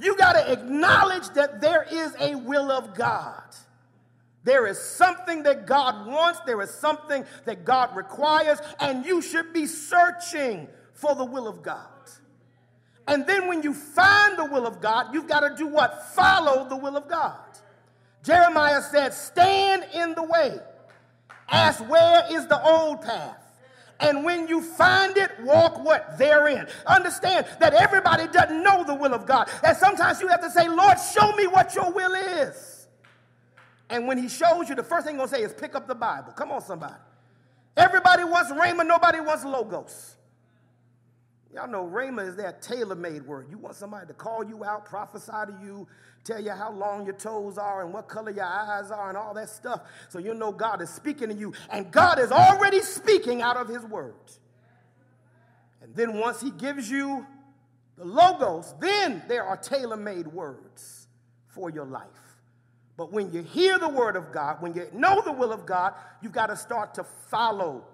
You 0.00 0.16
got 0.16 0.32
to 0.32 0.52
acknowledge 0.52 1.28
that 1.30 1.60
there 1.60 1.86
is 1.90 2.14
a 2.18 2.34
will 2.34 2.70
of 2.70 2.94
God. 2.94 3.42
There 4.42 4.66
is 4.66 4.78
something 4.78 5.42
that 5.42 5.66
God 5.66 6.06
wants, 6.06 6.40
there 6.46 6.60
is 6.62 6.70
something 6.70 7.24
that 7.44 7.64
God 7.64 7.94
requires, 7.94 8.58
and 8.78 9.04
you 9.04 9.20
should 9.20 9.52
be 9.52 9.66
searching 9.66 10.66
for 10.94 11.14
the 11.14 11.24
will 11.24 11.46
of 11.46 11.62
God. 11.62 11.86
And 13.06 13.26
then 13.26 13.48
when 13.48 13.62
you 13.62 13.74
find 13.74 14.38
the 14.38 14.46
will 14.46 14.66
of 14.66 14.80
God, 14.80 15.12
you've 15.12 15.28
got 15.28 15.40
to 15.40 15.54
do 15.56 15.66
what? 15.66 16.06
Follow 16.14 16.68
the 16.68 16.76
will 16.76 16.96
of 16.96 17.08
God. 17.08 17.38
Jeremiah 18.22 18.82
said, 18.82 19.12
Stand 19.12 19.84
in 19.92 20.14
the 20.14 20.22
way. 20.22 20.58
Ask 21.50 21.86
where 21.88 22.24
is 22.30 22.46
the 22.46 22.62
old 22.62 23.02
path. 23.02 23.36
And 24.00 24.24
when 24.24 24.48
you 24.48 24.62
find 24.62 25.16
it, 25.16 25.30
walk 25.40 25.84
what? 25.84 26.16
Therein. 26.16 26.66
Understand 26.86 27.46
that 27.60 27.74
everybody 27.74 28.26
doesn't 28.28 28.62
know 28.62 28.82
the 28.82 28.94
will 28.94 29.12
of 29.12 29.26
God. 29.26 29.50
And 29.62 29.76
sometimes 29.76 30.20
you 30.22 30.28
have 30.28 30.40
to 30.40 30.50
say, 30.50 30.68
Lord, 30.68 30.96
show 30.98 31.32
me 31.32 31.46
what 31.46 31.74
your 31.74 31.92
will 31.92 32.14
is. 32.14 32.86
And 33.90 34.06
when 34.06 34.16
he 34.16 34.28
shows 34.28 34.68
you, 34.68 34.74
the 34.74 34.82
first 34.82 35.06
thing 35.06 35.16
he's 35.16 35.18
going 35.18 35.28
to 35.28 35.36
say 35.36 35.42
is 35.42 35.52
pick 35.52 35.74
up 35.74 35.86
the 35.86 35.94
Bible. 35.94 36.32
Come 36.32 36.50
on, 36.50 36.62
somebody. 36.62 36.94
Everybody 37.76 38.24
wants 38.24 38.50
Rhema, 38.50 38.86
nobody 38.86 39.20
wants 39.20 39.44
Logos. 39.44 40.16
Y'all 41.52 41.68
know 41.68 41.84
Rhema 41.84 42.26
is 42.26 42.36
that 42.36 42.62
tailor 42.62 42.94
made 42.94 43.26
word. 43.26 43.46
You 43.50 43.58
want 43.58 43.74
somebody 43.74 44.06
to 44.06 44.14
call 44.14 44.44
you 44.44 44.64
out, 44.64 44.84
prophesy 44.84 45.32
to 45.32 45.58
you, 45.62 45.88
tell 46.22 46.40
you 46.40 46.52
how 46.52 46.72
long 46.72 47.04
your 47.04 47.14
toes 47.14 47.58
are 47.58 47.82
and 47.82 47.92
what 47.92 48.08
color 48.08 48.30
your 48.30 48.44
eyes 48.44 48.92
are 48.92 49.08
and 49.08 49.18
all 49.18 49.34
that 49.34 49.48
stuff. 49.48 49.80
So 50.08 50.20
you 50.20 50.32
know 50.34 50.52
God 50.52 50.80
is 50.80 50.90
speaking 50.90 51.28
to 51.28 51.34
you. 51.34 51.52
And 51.70 51.90
God 51.90 52.20
is 52.20 52.30
already 52.30 52.80
speaking 52.82 53.42
out 53.42 53.56
of 53.56 53.66
his 53.66 53.82
word. 53.84 54.14
And 55.82 55.94
then 55.96 56.18
once 56.18 56.40
he 56.40 56.52
gives 56.52 56.88
you 56.88 57.26
the 57.96 58.04
Logos, 58.04 58.74
then 58.80 59.22
there 59.26 59.42
are 59.42 59.56
tailor 59.56 59.96
made 59.96 60.28
words 60.28 61.08
for 61.48 61.68
your 61.68 61.86
life. 61.86 62.06
But 62.96 63.12
when 63.12 63.32
you 63.32 63.42
hear 63.42 63.78
the 63.78 63.88
word 63.88 64.14
of 64.14 64.30
God, 64.30 64.60
when 64.60 64.74
you 64.74 64.86
know 64.92 65.20
the 65.24 65.32
will 65.32 65.52
of 65.52 65.66
God, 65.66 65.94
you've 66.22 66.32
got 66.32 66.46
to 66.46 66.56
start 66.56 66.94
to 66.94 67.04
follow 67.04 67.84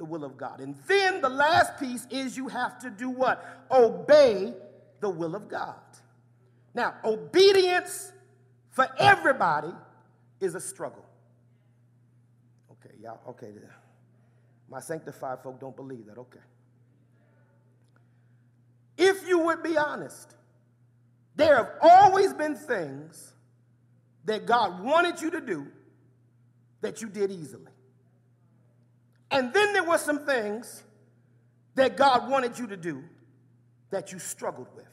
the 0.00 0.04
will 0.06 0.24
of 0.24 0.38
God. 0.38 0.60
And 0.60 0.74
then 0.86 1.20
the 1.20 1.28
last 1.28 1.78
piece 1.78 2.06
is 2.10 2.34
you 2.34 2.48
have 2.48 2.78
to 2.78 2.88
do 2.88 3.10
what? 3.10 3.66
Obey 3.70 4.54
the 5.00 5.10
will 5.10 5.34
of 5.34 5.46
God. 5.46 5.76
Now, 6.74 6.94
obedience 7.04 8.10
for 8.70 8.88
everybody 8.98 9.72
is 10.40 10.54
a 10.54 10.60
struggle. 10.60 11.04
Okay, 12.72 12.94
y'all, 12.98 13.20
okay. 13.28 13.52
My 14.70 14.80
sanctified 14.80 15.42
folk 15.42 15.60
don't 15.60 15.76
believe 15.76 16.06
that. 16.06 16.16
Okay. 16.16 16.40
If 18.96 19.28
you 19.28 19.40
would 19.40 19.62
be 19.62 19.76
honest, 19.76 20.34
there 21.36 21.56
have 21.56 21.72
always 21.82 22.32
been 22.32 22.56
things 22.56 23.34
that 24.24 24.46
God 24.46 24.82
wanted 24.82 25.20
you 25.20 25.30
to 25.32 25.42
do 25.42 25.66
that 26.80 27.02
you 27.02 27.10
did 27.10 27.30
easily. 27.30 27.72
And 29.30 29.52
then 29.52 29.72
there 29.72 29.84
were 29.84 29.98
some 29.98 30.24
things 30.26 30.82
that 31.74 31.96
God 31.96 32.28
wanted 32.28 32.58
you 32.58 32.66
to 32.68 32.76
do 32.76 33.02
that 33.90 34.12
you 34.12 34.18
struggled 34.18 34.68
with. 34.74 34.86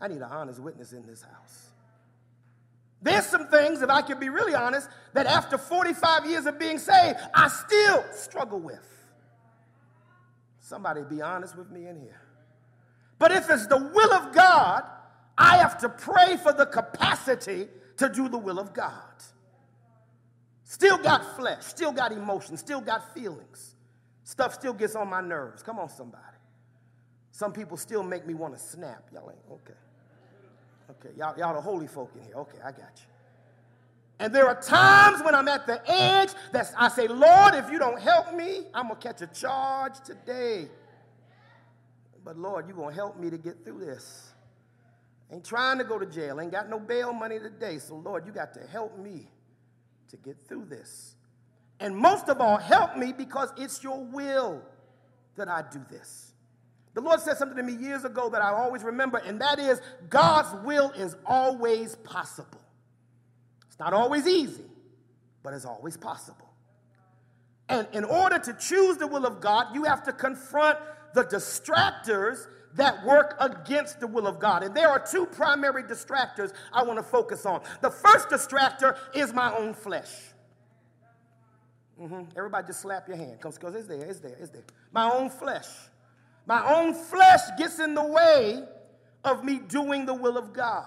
I 0.00 0.08
need 0.08 0.16
an 0.16 0.24
honest 0.24 0.60
witness 0.60 0.92
in 0.92 1.06
this 1.06 1.22
house. 1.22 1.68
There's 3.00 3.26
some 3.26 3.46
things, 3.46 3.82
if 3.82 3.90
I 3.90 4.02
can 4.02 4.18
be 4.18 4.28
really 4.28 4.54
honest, 4.54 4.88
that 5.12 5.26
after 5.26 5.56
45 5.56 6.26
years 6.26 6.46
of 6.46 6.58
being 6.58 6.78
saved, 6.78 7.18
I 7.32 7.48
still 7.48 8.04
struggle 8.12 8.58
with. 8.58 8.84
Somebody 10.60 11.02
be 11.08 11.22
honest 11.22 11.56
with 11.56 11.70
me 11.70 11.86
in 11.86 12.00
here. 12.00 12.20
But 13.18 13.32
if 13.32 13.48
it's 13.50 13.66
the 13.66 13.78
will 13.78 14.12
of 14.12 14.34
God, 14.34 14.82
I 15.36 15.56
have 15.58 15.78
to 15.78 15.88
pray 15.88 16.36
for 16.36 16.52
the 16.52 16.66
capacity 16.66 17.68
to 17.96 18.08
do 18.08 18.28
the 18.28 18.38
will 18.38 18.58
of 18.58 18.72
God. 18.72 18.92
Still 20.70 20.98
got 20.98 21.34
flesh, 21.34 21.64
still 21.64 21.92
got 21.92 22.12
emotions, 22.12 22.60
still 22.60 22.82
got 22.82 23.14
feelings. 23.14 23.74
Stuff 24.22 24.52
still 24.52 24.74
gets 24.74 24.94
on 24.94 25.08
my 25.08 25.22
nerves. 25.22 25.62
Come 25.62 25.78
on, 25.78 25.88
somebody. 25.88 26.22
Some 27.30 27.54
people 27.54 27.78
still 27.78 28.02
make 28.02 28.26
me 28.26 28.34
want 28.34 28.52
to 28.52 28.60
snap. 28.60 29.08
Y'all 29.10 29.30
ain't, 29.30 29.40
okay. 29.50 29.78
Okay, 30.90 31.08
y'all, 31.16 31.38
y'all 31.38 31.54
the 31.54 31.60
holy 31.62 31.86
folk 31.86 32.12
in 32.16 32.22
here. 32.22 32.34
Okay, 32.34 32.58
I 32.62 32.72
got 32.72 32.92
you. 32.96 33.06
And 34.18 34.34
there 34.34 34.46
are 34.46 34.60
times 34.60 35.24
when 35.24 35.34
I'm 35.34 35.48
at 35.48 35.66
the 35.66 35.80
edge 35.90 36.32
that 36.52 36.70
I 36.76 36.88
say, 36.88 37.08
Lord, 37.08 37.54
if 37.54 37.70
you 37.70 37.78
don't 37.78 37.98
help 37.98 38.34
me, 38.34 38.66
I'm 38.74 38.88
going 38.88 39.00
to 39.00 39.08
catch 39.08 39.22
a 39.22 39.26
charge 39.28 39.94
today. 40.04 40.68
But 42.22 42.36
Lord, 42.36 42.66
you're 42.68 42.76
going 42.76 42.90
to 42.90 42.94
help 42.94 43.18
me 43.18 43.30
to 43.30 43.38
get 43.38 43.64
through 43.64 43.86
this. 43.86 44.34
Ain't 45.32 45.46
trying 45.46 45.78
to 45.78 45.84
go 45.84 45.98
to 45.98 46.04
jail, 46.04 46.38
ain't 46.42 46.52
got 46.52 46.68
no 46.68 46.78
bail 46.78 47.14
money 47.14 47.38
today. 47.38 47.78
So, 47.78 47.96
Lord, 47.96 48.26
you 48.26 48.32
got 48.32 48.52
to 48.52 48.60
help 48.66 48.98
me 48.98 49.28
to 50.08 50.16
get 50.16 50.36
through 50.48 50.66
this. 50.66 51.14
And 51.80 51.96
most 51.96 52.28
of 52.28 52.40
all, 52.40 52.56
help 52.56 52.96
me 52.96 53.12
because 53.12 53.52
it's 53.56 53.82
your 53.82 54.02
will 54.02 54.62
that 55.36 55.48
I 55.48 55.62
do 55.70 55.80
this. 55.90 56.32
The 56.94 57.00
Lord 57.00 57.20
said 57.20 57.36
something 57.36 57.56
to 57.56 57.62
me 57.62 57.74
years 57.74 58.04
ago 58.04 58.28
that 58.30 58.42
I 58.42 58.50
always 58.50 58.82
remember, 58.82 59.18
and 59.18 59.40
that 59.40 59.58
is 59.58 59.80
God's 60.08 60.52
will 60.64 60.90
is 60.90 61.16
always 61.24 61.94
possible. 61.96 62.60
It's 63.68 63.78
not 63.78 63.92
always 63.92 64.26
easy, 64.26 64.64
but 65.44 65.54
it's 65.54 65.64
always 65.64 65.96
possible. 65.96 66.48
And 67.68 67.86
in 67.92 68.04
order 68.04 68.38
to 68.38 68.54
choose 68.54 68.96
the 68.96 69.06
will 69.06 69.26
of 69.26 69.40
God, 69.40 69.74
you 69.74 69.84
have 69.84 70.02
to 70.04 70.12
confront 70.12 70.78
the 71.14 71.22
distractors 71.22 72.46
that 72.74 73.04
work 73.04 73.36
against 73.40 74.00
the 74.00 74.06
will 74.06 74.26
of 74.26 74.38
God. 74.38 74.62
And 74.62 74.74
there 74.74 74.88
are 74.88 74.98
two 74.98 75.26
primary 75.26 75.82
distractors 75.82 76.52
I 76.72 76.82
want 76.82 76.98
to 76.98 77.02
focus 77.02 77.46
on. 77.46 77.62
The 77.80 77.90
first 77.90 78.28
distractor 78.28 78.96
is 79.14 79.32
my 79.32 79.56
own 79.56 79.74
flesh. 79.74 80.10
Mm-hmm. 82.00 82.36
Everybody 82.36 82.66
just 82.68 82.80
slap 82.80 83.08
your 83.08 83.16
hand. 83.16 83.38
Because 83.42 83.74
it's 83.74 83.88
there, 83.88 84.04
it's 84.04 84.20
there, 84.20 84.36
it's 84.40 84.50
there. 84.50 84.62
My 84.92 85.10
own 85.10 85.30
flesh. 85.30 85.66
My 86.46 86.74
own 86.74 86.94
flesh 86.94 87.40
gets 87.58 87.78
in 87.78 87.94
the 87.94 88.04
way 88.04 88.62
of 89.24 89.44
me 89.44 89.58
doing 89.58 90.06
the 90.06 90.14
will 90.14 90.38
of 90.38 90.52
God. 90.52 90.86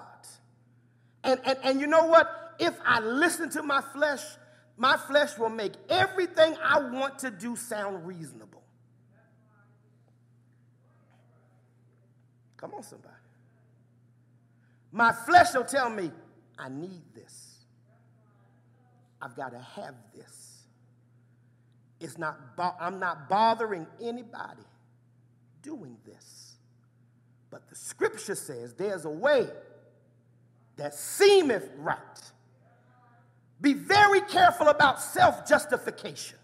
And, 1.24 1.40
and, 1.46 1.58
and 1.64 1.82
you 1.82 1.88
know 1.88 2.06
what? 2.06 2.56
If 2.60 2.74
I 2.86 3.00
listen 3.00 3.50
to 3.52 3.64
my 3.64 3.82
flesh, 3.82 4.22
my 4.78 4.98
flesh 4.98 5.38
will 5.38 5.50
make 5.50 5.74
everything 5.90 6.56
I 6.64 6.80
want 6.80 7.20
to 7.20 7.32
do 7.32 7.56
sound 7.56 8.08
reasonable. 8.08 8.61
Come 12.62 12.76
on, 12.76 12.84
somebody. 12.84 13.14
My 14.92 15.12
flesh 15.12 15.54
will 15.56 15.66
tell 15.66 15.90
me, 15.90 16.12
I 16.60 16.70
need 16.70 17.02
this. 17.16 17.66
I've 19.22 19.36
got 19.36 19.52
to 19.52 19.60
have 19.60 19.96
this. 20.16 20.64
It's 22.00 22.18
not 22.18 22.56
bo- 22.56 22.76
I'm 22.80 23.00
not 23.00 23.28
bothering 23.30 23.88
anybody 24.02 24.64
doing 25.62 25.98
this. 26.06 26.56
But 27.50 27.68
the 27.70 27.76
scripture 27.76 28.36
says 28.36 28.74
there's 28.74 29.06
a 29.06 29.10
way 29.10 29.48
that 30.78 30.94
seemeth 30.94 31.70
right. 31.78 32.00
Be 33.60 33.74
very 33.74 34.22
careful 34.22 34.70
about 34.70 35.02
self 35.02 35.48
justification. 35.48 36.40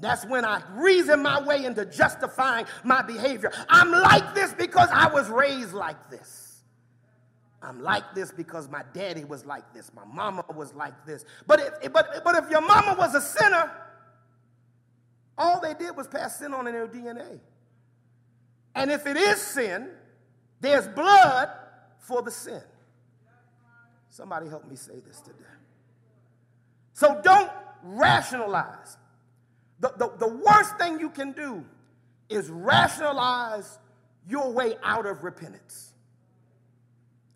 That's 0.00 0.24
when 0.26 0.44
I 0.44 0.62
reason 0.72 1.22
my 1.22 1.42
way 1.42 1.64
into 1.64 1.84
justifying 1.86 2.66
my 2.84 3.02
behavior. 3.02 3.50
I'm 3.68 3.90
like 3.90 4.34
this 4.34 4.52
because 4.52 4.88
I 4.92 5.08
was 5.08 5.28
raised 5.28 5.72
like 5.72 6.10
this. 6.10 6.62
I'm 7.62 7.82
like 7.82 8.14
this 8.14 8.30
because 8.30 8.68
my 8.68 8.82
daddy 8.92 9.24
was 9.24 9.44
like 9.44 9.72
this. 9.74 9.90
My 9.94 10.04
mama 10.04 10.44
was 10.54 10.74
like 10.74 11.06
this. 11.06 11.24
But 11.46 11.60
if, 11.82 11.92
but, 11.92 12.22
but 12.22 12.44
if 12.44 12.50
your 12.50 12.60
mama 12.60 12.94
was 12.98 13.14
a 13.14 13.20
sinner, 13.20 13.72
all 15.38 15.60
they 15.60 15.74
did 15.74 15.96
was 15.96 16.06
pass 16.06 16.38
sin 16.38 16.54
on 16.54 16.66
in 16.66 16.74
their 16.74 16.86
DNA. 16.86 17.40
And 18.74 18.90
if 18.90 19.06
it 19.06 19.16
is 19.16 19.40
sin, 19.40 19.88
there's 20.60 20.86
blood 20.88 21.48
for 21.98 22.22
the 22.22 22.30
sin. 22.30 22.62
Somebody 24.10 24.48
help 24.48 24.68
me 24.68 24.76
say 24.76 25.00
this 25.06 25.20
today. 25.20 25.36
So 26.92 27.20
don't 27.22 27.50
rationalize. 27.82 28.96
The, 29.80 29.92
the, 29.96 30.12
the 30.18 30.28
worst 30.28 30.78
thing 30.78 30.98
you 31.00 31.10
can 31.10 31.32
do 31.32 31.64
is 32.28 32.48
rationalize 32.50 33.78
your 34.28 34.50
way 34.52 34.74
out 34.82 35.06
of 35.06 35.22
repentance 35.22 35.92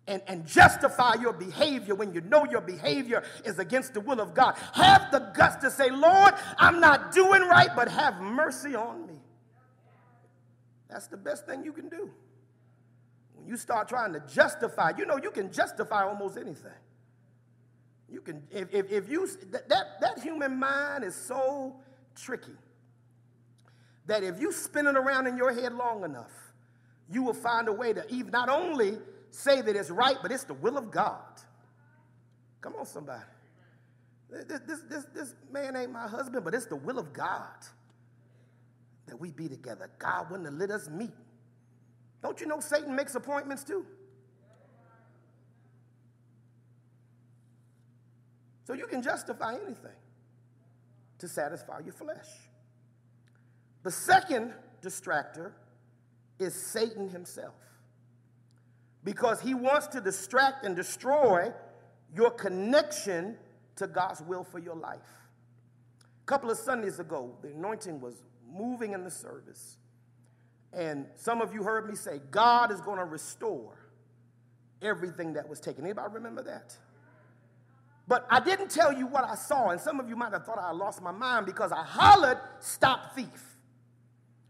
and, 0.07 0.21
and 0.27 0.45
justify 0.45 1.13
your 1.21 1.33
behavior 1.33 1.95
when 1.95 2.13
you 2.13 2.21
know 2.21 2.45
your 2.45 2.61
behavior 2.61 3.23
is 3.45 3.59
against 3.59 3.93
the 3.93 4.01
will 4.01 4.19
of 4.19 4.33
God. 4.33 4.55
Have 4.73 5.11
the 5.11 5.19
guts 5.33 5.57
to 5.57 5.71
say, 5.71 5.89
Lord, 5.89 6.33
I'm 6.57 6.79
not 6.79 7.13
doing 7.13 7.43
right, 7.43 7.69
but 7.75 7.87
have 7.87 8.19
mercy 8.19 8.75
on 8.75 9.07
me. 9.07 9.13
That's 10.89 11.07
the 11.07 11.17
best 11.17 11.45
thing 11.45 11.63
you 11.63 11.71
can 11.71 11.87
do. 11.87 12.09
When 13.35 13.47
you 13.47 13.55
start 13.55 13.87
trying 13.87 14.11
to 14.13 14.19
justify, 14.27 14.91
you 14.97 15.05
know, 15.05 15.17
you 15.17 15.31
can 15.31 15.51
justify 15.51 16.03
almost 16.03 16.37
anything. 16.37 16.71
You 18.09 18.19
can, 18.19 18.43
if, 18.51 18.73
if, 18.73 18.91
if 18.91 19.09
you, 19.09 19.25
that, 19.51 19.69
that, 19.69 20.01
that 20.01 20.19
human 20.19 20.59
mind 20.59 21.05
is 21.05 21.15
so 21.15 21.77
tricky 22.15 22.51
that 24.07 24.23
if 24.23 24.39
you 24.39 24.51
spin 24.51 24.87
it 24.87 24.97
around 24.97 25.27
in 25.27 25.37
your 25.37 25.53
head 25.53 25.73
long 25.73 26.03
enough, 26.03 26.31
you 27.09 27.23
will 27.23 27.33
find 27.33 27.67
a 27.67 27.73
way 27.73 27.93
to 27.93 28.05
even 28.09 28.31
not 28.31 28.49
only 28.49 28.97
say 29.29 29.61
that 29.61 29.75
it's 29.75 29.89
right, 29.89 30.17
but 30.21 30.31
it's 30.31 30.43
the 30.43 30.53
will 30.53 30.77
of 30.77 30.91
God. 30.91 31.21
Come 32.61 32.75
on, 32.77 32.85
somebody. 32.85 33.23
This, 34.29 34.61
this, 34.65 34.81
this, 34.89 35.05
this 35.13 35.35
man 35.51 35.75
ain't 35.75 35.91
my 35.91 36.07
husband, 36.07 36.45
but 36.45 36.53
it's 36.53 36.65
the 36.65 36.75
will 36.75 36.99
of 36.99 37.11
God 37.11 37.65
that 39.07 39.19
we 39.19 39.31
be 39.31 39.49
together. 39.49 39.89
God 39.99 40.29
wouldn't 40.29 40.47
have 40.47 40.57
let 40.57 40.71
us 40.71 40.89
meet. 40.89 41.11
Don't 42.21 42.39
you 42.39 42.47
know 42.47 42.59
Satan 42.59 42.95
makes 42.95 43.15
appointments 43.15 43.63
too? 43.63 43.85
So 48.63 48.73
you 48.73 48.87
can 48.87 49.01
justify 49.01 49.55
anything 49.55 49.91
to 51.21 51.27
satisfy 51.27 51.79
your 51.79 51.93
flesh. 51.93 52.27
The 53.83 53.91
second 53.91 54.53
distractor 54.81 55.53
is 56.39 56.53
Satan 56.53 57.09
himself. 57.09 57.55
Because 59.03 59.41
he 59.41 59.53
wants 59.53 59.87
to 59.87 60.01
distract 60.01 60.65
and 60.65 60.75
destroy 60.75 61.51
your 62.15 62.29
connection 62.31 63.37
to 63.77 63.87
God's 63.87 64.21
will 64.21 64.43
for 64.43 64.59
your 64.59 64.75
life. 64.75 64.99
A 66.21 66.25
couple 66.25 66.51
of 66.51 66.57
Sundays 66.57 66.99
ago, 66.99 67.35
the 67.41 67.49
anointing 67.49 67.99
was 67.99 68.23
moving 68.51 68.93
in 68.93 69.03
the 69.03 69.11
service. 69.11 69.77
And 70.73 71.05
some 71.15 71.41
of 71.41 71.53
you 71.53 71.63
heard 71.63 71.89
me 71.89 71.95
say, 71.95 72.19
God 72.29 72.71
is 72.71 72.81
going 72.81 72.97
to 72.97 73.05
restore 73.05 73.77
everything 74.81 75.33
that 75.33 75.47
was 75.47 75.59
taken. 75.59 75.83
Anybody 75.83 76.13
remember 76.13 76.43
that? 76.43 76.75
But 78.11 78.27
I 78.29 78.41
didn't 78.41 78.69
tell 78.69 78.91
you 78.91 79.07
what 79.07 79.23
I 79.23 79.35
saw, 79.35 79.69
and 79.69 79.79
some 79.79 79.97
of 80.01 80.09
you 80.09 80.17
might 80.17 80.33
have 80.33 80.45
thought 80.45 80.59
I 80.59 80.73
lost 80.73 81.01
my 81.01 81.13
mind 81.13 81.45
because 81.45 81.71
I 81.71 81.81
hollered, 81.81 82.39
Stop 82.59 83.15
thief. 83.15 83.55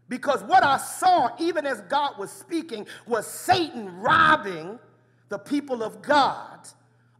Because 0.08 0.42
what 0.42 0.64
I 0.64 0.78
saw, 0.78 1.30
even 1.38 1.64
as 1.64 1.80
God 1.82 2.18
was 2.18 2.32
speaking, 2.32 2.88
was 3.06 3.24
Satan 3.24 4.00
robbing 4.00 4.80
the 5.28 5.38
people 5.38 5.84
of 5.84 6.02
God 6.02 6.58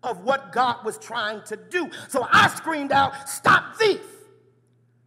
of 0.03 0.25
what 0.25 0.51
God 0.51 0.85
was 0.85 0.99
trying 0.99 1.43
to 1.45 1.57
do. 1.57 1.89
So 2.09 2.27
I 2.33 2.49
screamed 2.49 2.91
out, 2.91 3.29
Stop 3.29 3.77
thief. 3.77 4.03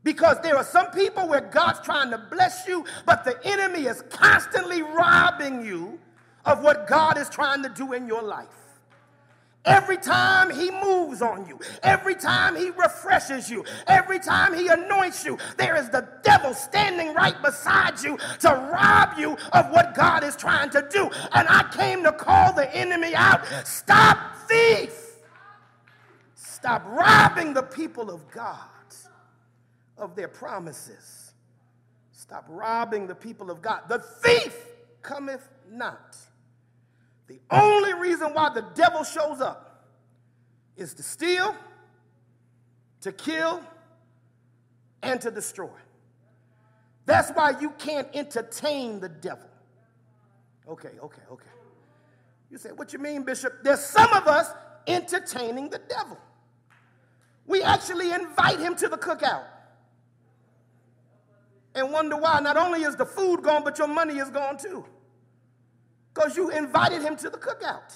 Because 0.04 0.40
there 0.40 0.56
are 0.56 0.64
some 0.64 0.90
people 0.92 1.28
where 1.28 1.42
God's 1.42 1.82
trying 1.82 2.12
to 2.12 2.18
bless 2.18 2.66
you, 2.66 2.86
but 3.06 3.26
the 3.26 3.38
enemy 3.44 3.88
is 3.88 4.04
constantly 4.04 4.84
robbing 4.84 5.66
you 5.66 6.00
of 6.46 6.64
what 6.64 6.88
God 6.88 7.18
is 7.18 7.28
trying 7.28 7.62
to 7.64 7.68
do 7.68 7.92
in 7.92 8.08
your 8.08 8.24
life. 8.24 8.65
Every 9.66 9.98
time 9.98 10.52
he 10.52 10.70
moves 10.70 11.22
on 11.22 11.48
you, 11.48 11.60
every 11.82 12.16
time 12.16 12.56
he 12.56 12.70
refreshes 12.70 13.50
you, 13.50 13.66
every 13.88 14.20
time 14.20 14.54
he 14.54 14.68
anoints 14.68 15.26
you, 15.26 15.38
there 15.58 15.76
is 15.76 15.90
the 15.90 16.08
devil 16.24 16.54
standing 16.54 17.14
right 17.14 17.42
beside 17.42 18.02
you 18.02 18.18
to 18.40 18.50
rob 18.50 19.18
you 19.18 19.38
of 19.54 19.72
what 19.72 19.96
God 19.96 20.24
is 20.24 20.36
trying 20.36 20.70
to 20.72 20.88
do. 20.92 21.10
And 21.34 21.48
I 21.48 21.64
came 21.72 22.04
to 22.04 22.12
call 22.12 22.54
the 22.54 22.74
enemy 22.76 23.16
out 23.16 23.46
stop, 23.66 24.18
thief! 24.48 25.02
Stop 26.36 26.84
robbing 26.88 27.54
the 27.54 27.64
people 27.64 28.10
of 28.10 28.30
God 28.32 28.70
of 29.98 30.16
their 30.16 30.28
promises. 30.28 31.34
Stop 32.12 32.46
robbing 32.50 33.08
the 33.08 33.16
people 33.16 33.52
of 33.52 33.62
God. 33.62 33.82
The 33.88 34.00
thief 34.00 34.56
cometh 35.02 35.48
not 35.70 36.18
the 37.28 37.40
only 37.50 37.94
reason 37.94 38.34
why 38.34 38.50
the 38.54 38.66
devil 38.76 39.04
shows 39.04 39.42
up 39.42 39.86
is 40.78 40.94
to 40.94 41.04
steal, 41.04 41.56
to 43.02 43.12
kill, 43.12 43.62
and 45.02 45.20
to 45.22 45.32
destroy. 45.32 45.70
That's 47.06 47.32
why 47.32 47.54
you 47.60 47.72
can't 47.72 48.08
entertain 48.14 49.00
the 49.00 49.10
devil. 49.10 49.50
Okay, 50.68 50.92
okay, 51.02 51.22
okay. 51.32 51.50
You 52.50 52.58
say, 52.58 52.70
what 52.70 52.94
you 52.94 53.00
mean, 53.00 53.24
Bishop? 53.24 53.64
There's 53.64 53.84
some 53.84 54.12
of 54.14 54.28
us 54.28 54.52
entertaining 54.88 55.70
the 55.70 55.80
devil. 55.90 56.18
We 57.48 57.62
actually 57.62 58.12
invite 58.12 58.60
him 58.60 58.76
to 58.76 58.88
the 58.88 58.98
cookout 58.98 59.46
and 61.76 61.92
wonder 61.92 62.18
why 62.18 62.40
not 62.40 62.58
only 62.58 62.84
is 62.84 62.96
the 62.96 63.06
food 63.06 63.44
gone, 63.44 63.64
but 63.64 63.78
your 63.78 63.88
money 63.88 64.18
is 64.18 64.30
gone 64.30 64.58
too. 64.58 64.86
Because 66.16 66.38
you 66.38 66.50
invited 66.50 67.02
him 67.02 67.18
to 67.18 67.30
the 67.30 67.38
cookout. 67.38 67.94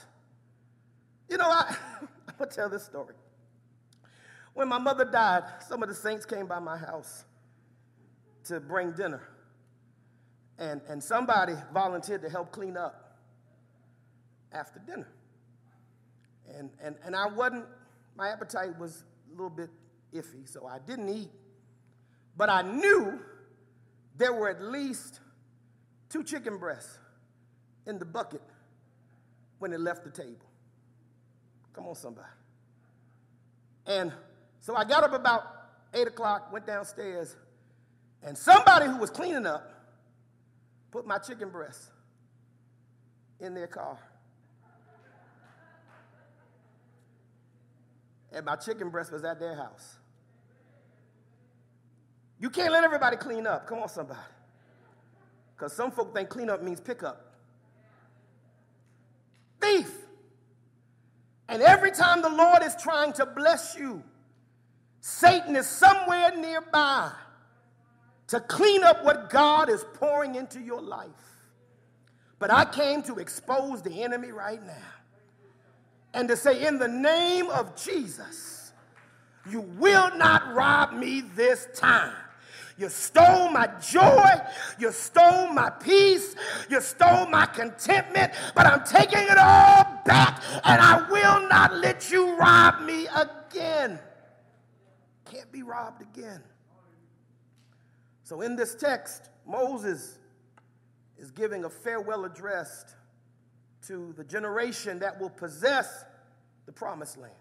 You 1.29 1.37
know, 1.37 1.49
I, 1.49 1.73
I'm 2.01 2.35
going 2.37 2.49
to 2.49 2.55
tell 2.55 2.69
this 2.69 2.83
story. 2.83 3.15
When 4.53 4.67
my 4.67 4.77
mother 4.77 5.05
died, 5.05 5.43
some 5.65 5.81
of 5.81 5.89
the 5.89 5.95
saints 5.95 6.25
came 6.25 6.45
by 6.45 6.59
my 6.59 6.77
house 6.77 7.23
to 8.45 8.59
bring 8.59 8.91
dinner. 8.91 9.21
And, 10.57 10.81
and 10.89 11.01
somebody 11.01 11.53
volunteered 11.73 12.21
to 12.23 12.29
help 12.29 12.51
clean 12.51 12.75
up 12.75 13.17
after 14.51 14.79
dinner. 14.79 15.07
And, 16.57 16.71
and, 16.83 16.95
and 17.05 17.15
I 17.15 17.27
wasn't, 17.27 17.65
my 18.17 18.29
appetite 18.29 18.77
was 18.77 19.05
a 19.29 19.31
little 19.31 19.49
bit 19.49 19.69
iffy, 20.13 20.45
so 20.45 20.67
I 20.67 20.79
didn't 20.79 21.07
eat. 21.07 21.29
But 22.35 22.49
I 22.49 22.63
knew 22.63 23.19
there 24.17 24.33
were 24.33 24.49
at 24.49 24.61
least 24.61 25.21
two 26.09 26.23
chicken 26.23 26.57
breasts 26.57 26.97
in 27.89 27.99
the 27.99 28.05
bucket 28.05 28.41
when 29.57 29.73
it 29.73 29.79
left 29.79 30.03
the 30.03 30.11
table. 30.11 30.47
Come 31.73 31.87
on, 31.87 31.95
somebody. 31.95 32.27
And 33.85 34.13
so 34.59 34.75
I 34.75 34.85
got 34.85 35.03
up 35.03 35.13
about 35.13 35.43
8 35.93 36.07
o'clock, 36.07 36.53
went 36.53 36.65
downstairs, 36.67 37.35
and 38.23 38.37
somebody 38.37 38.85
who 38.85 38.97
was 38.97 39.09
cleaning 39.09 39.45
up 39.45 39.69
put 40.91 41.05
my 41.05 41.17
chicken 41.17 41.49
breast 41.49 41.89
in 43.39 43.53
their 43.53 43.67
car. 43.67 43.97
And 48.31 48.45
my 48.45 48.55
chicken 48.55 48.89
breast 48.89 49.11
was 49.11 49.23
at 49.23 49.39
their 49.39 49.55
house. 49.55 49.95
You 52.39 52.49
can't 52.49 52.71
let 52.71 52.83
everybody 52.83 53.17
clean 53.17 53.47
up. 53.47 53.65
Come 53.67 53.79
on, 53.79 53.89
somebody. 53.89 54.19
Because 55.55 55.73
some 55.73 55.91
folk 55.91 56.13
think 56.13 56.29
clean 56.29 56.49
up 56.49 56.61
means 56.61 56.79
pick 56.79 57.03
up. 57.03 57.28
Thief. 59.61 59.91
And 61.47 61.61
every 61.61 61.91
time 61.91 62.21
the 62.21 62.29
Lord 62.29 62.61
is 62.63 62.75
trying 62.75 63.13
to 63.13 63.25
bless 63.25 63.75
you, 63.75 64.03
Satan 65.01 65.55
is 65.55 65.67
somewhere 65.67 66.35
nearby 66.35 67.11
to 68.27 68.39
clean 68.39 68.83
up 68.83 69.03
what 69.03 69.29
God 69.29 69.69
is 69.69 69.83
pouring 69.95 70.35
into 70.35 70.59
your 70.59 70.81
life. 70.81 71.09
But 72.37 72.51
I 72.51 72.65
came 72.65 73.01
to 73.03 73.15
expose 73.15 73.81
the 73.81 74.03
enemy 74.03 74.31
right 74.31 74.63
now 74.63 74.73
and 76.13 76.27
to 76.29 76.37
say, 76.37 76.65
in 76.65 76.79
the 76.79 76.87
name 76.87 77.49
of 77.49 77.75
Jesus, 77.75 78.71
you 79.49 79.61
will 79.61 80.15
not 80.15 80.53
rob 80.53 80.93
me 80.93 81.21
this 81.21 81.67
time. 81.75 82.13
You 82.79 82.87
stole 82.87 83.49
my 83.49 83.67
joy. 83.81 84.29
You 84.79 84.93
stole 84.93 85.47
my 85.47 85.69
peace. 85.69 86.33
You 86.69 86.79
stole 86.79 87.25
my 87.27 87.45
contentment. 87.45 88.31
But 88.55 88.67
I'm 88.67 88.85
taking 88.85 89.19
it 89.19 89.37
all 89.37 90.01
back 90.05 90.41
and 90.63 90.81
I 90.81 91.05
will 91.11 91.49
not 91.49 91.75
let 91.75 92.09
you 92.09 92.37
rob 92.37 92.81
me 92.81 93.07
again. 93.13 93.99
Can't 95.29 95.51
be 95.51 95.61
robbed 95.61 96.01
again. 96.01 96.41
So, 98.23 98.41
in 98.41 98.55
this 98.55 98.75
text, 98.75 99.29
Moses 99.45 100.17
is 101.17 101.31
giving 101.31 101.65
a 101.65 101.69
farewell 101.69 102.25
address 102.25 102.85
to 103.87 104.13
the 104.15 104.23
generation 104.23 104.99
that 104.99 105.19
will 105.19 105.31
possess 105.31 106.05
the 106.65 106.71
promised 106.71 107.17
land. 107.17 107.33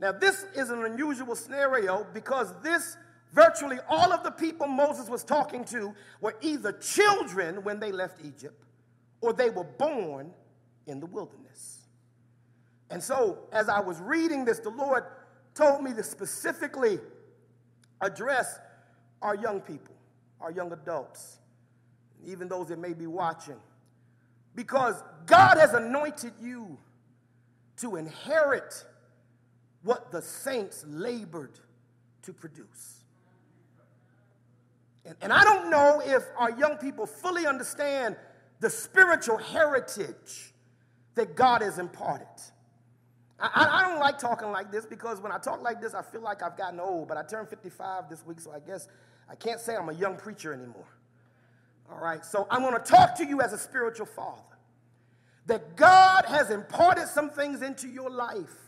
Now, 0.00 0.12
this 0.12 0.46
is 0.56 0.70
an 0.70 0.84
unusual 0.84 1.36
scenario 1.36 2.06
because 2.12 2.52
this 2.62 2.96
virtually 3.34 3.78
all 3.88 4.12
of 4.12 4.22
the 4.22 4.30
people 4.30 4.66
Moses 4.66 5.08
was 5.08 5.24
talking 5.24 5.64
to 5.66 5.94
were 6.20 6.36
either 6.40 6.72
children 6.72 7.62
when 7.64 7.80
they 7.80 7.92
left 7.92 8.24
Egypt 8.24 8.64
or 9.20 9.32
they 9.32 9.50
were 9.50 9.64
born 9.64 10.32
in 10.86 11.00
the 11.00 11.06
wilderness. 11.06 11.80
And 12.90 13.02
so, 13.02 13.38
as 13.52 13.68
I 13.68 13.80
was 13.80 14.00
reading 14.00 14.44
this, 14.44 14.60
the 14.60 14.70
Lord 14.70 15.04
told 15.54 15.82
me 15.82 15.92
to 15.94 16.02
specifically 16.02 17.00
address 18.00 18.58
our 19.22 19.34
young 19.34 19.60
people, 19.60 19.94
our 20.40 20.52
young 20.52 20.72
adults, 20.72 21.38
even 22.26 22.48
those 22.48 22.68
that 22.68 22.78
may 22.78 22.92
be 22.92 23.06
watching. 23.06 23.56
Because 24.54 25.02
God 25.26 25.58
has 25.58 25.72
anointed 25.72 26.34
you 26.40 26.78
to 27.78 27.96
inherit 27.96 28.84
what 29.82 30.12
the 30.12 30.22
saints 30.22 30.84
labored 30.86 31.58
to 32.22 32.32
produce. 32.32 33.03
And, 35.04 35.16
and 35.20 35.32
I 35.32 35.44
don't 35.44 35.70
know 35.70 36.02
if 36.04 36.22
our 36.36 36.50
young 36.50 36.76
people 36.76 37.06
fully 37.06 37.46
understand 37.46 38.16
the 38.60 38.70
spiritual 38.70 39.36
heritage 39.36 40.52
that 41.14 41.34
God 41.34 41.62
has 41.62 41.78
imparted. 41.78 42.26
I, 43.38 43.68
I, 43.70 43.88
don't 43.88 43.98
like 43.98 44.18
talking 44.18 44.50
like 44.50 44.70
this 44.70 44.86
because 44.86 45.20
when 45.20 45.32
I 45.32 45.38
talk 45.38 45.62
like 45.62 45.80
this, 45.80 45.92
I 45.92 46.02
feel 46.02 46.22
like 46.22 46.42
I've 46.42 46.56
gotten 46.56 46.80
old, 46.80 47.08
but 47.08 47.16
I 47.16 47.22
turned 47.24 47.48
55 47.48 48.08
this 48.08 48.24
week, 48.24 48.40
so 48.40 48.52
I 48.52 48.60
guess 48.60 48.88
I 49.28 49.34
can't 49.34 49.60
say 49.60 49.76
I'm 49.76 49.88
a 49.88 49.94
young 49.94 50.16
preacher 50.16 50.52
anymore. 50.52 50.86
All 51.90 51.98
right, 51.98 52.24
so 52.24 52.46
I'm 52.50 52.62
going 52.62 52.74
to 52.74 52.80
talk 52.80 53.14
to 53.16 53.26
you 53.26 53.42
as 53.42 53.52
a 53.52 53.58
spiritual 53.58 54.06
father 54.06 54.40
that 55.46 55.76
God 55.76 56.24
has 56.26 56.50
imparted 56.50 57.08
some 57.08 57.28
things 57.28 57.60
into 57.60 57.88
your 57.88 58.08
life 58.08 58.63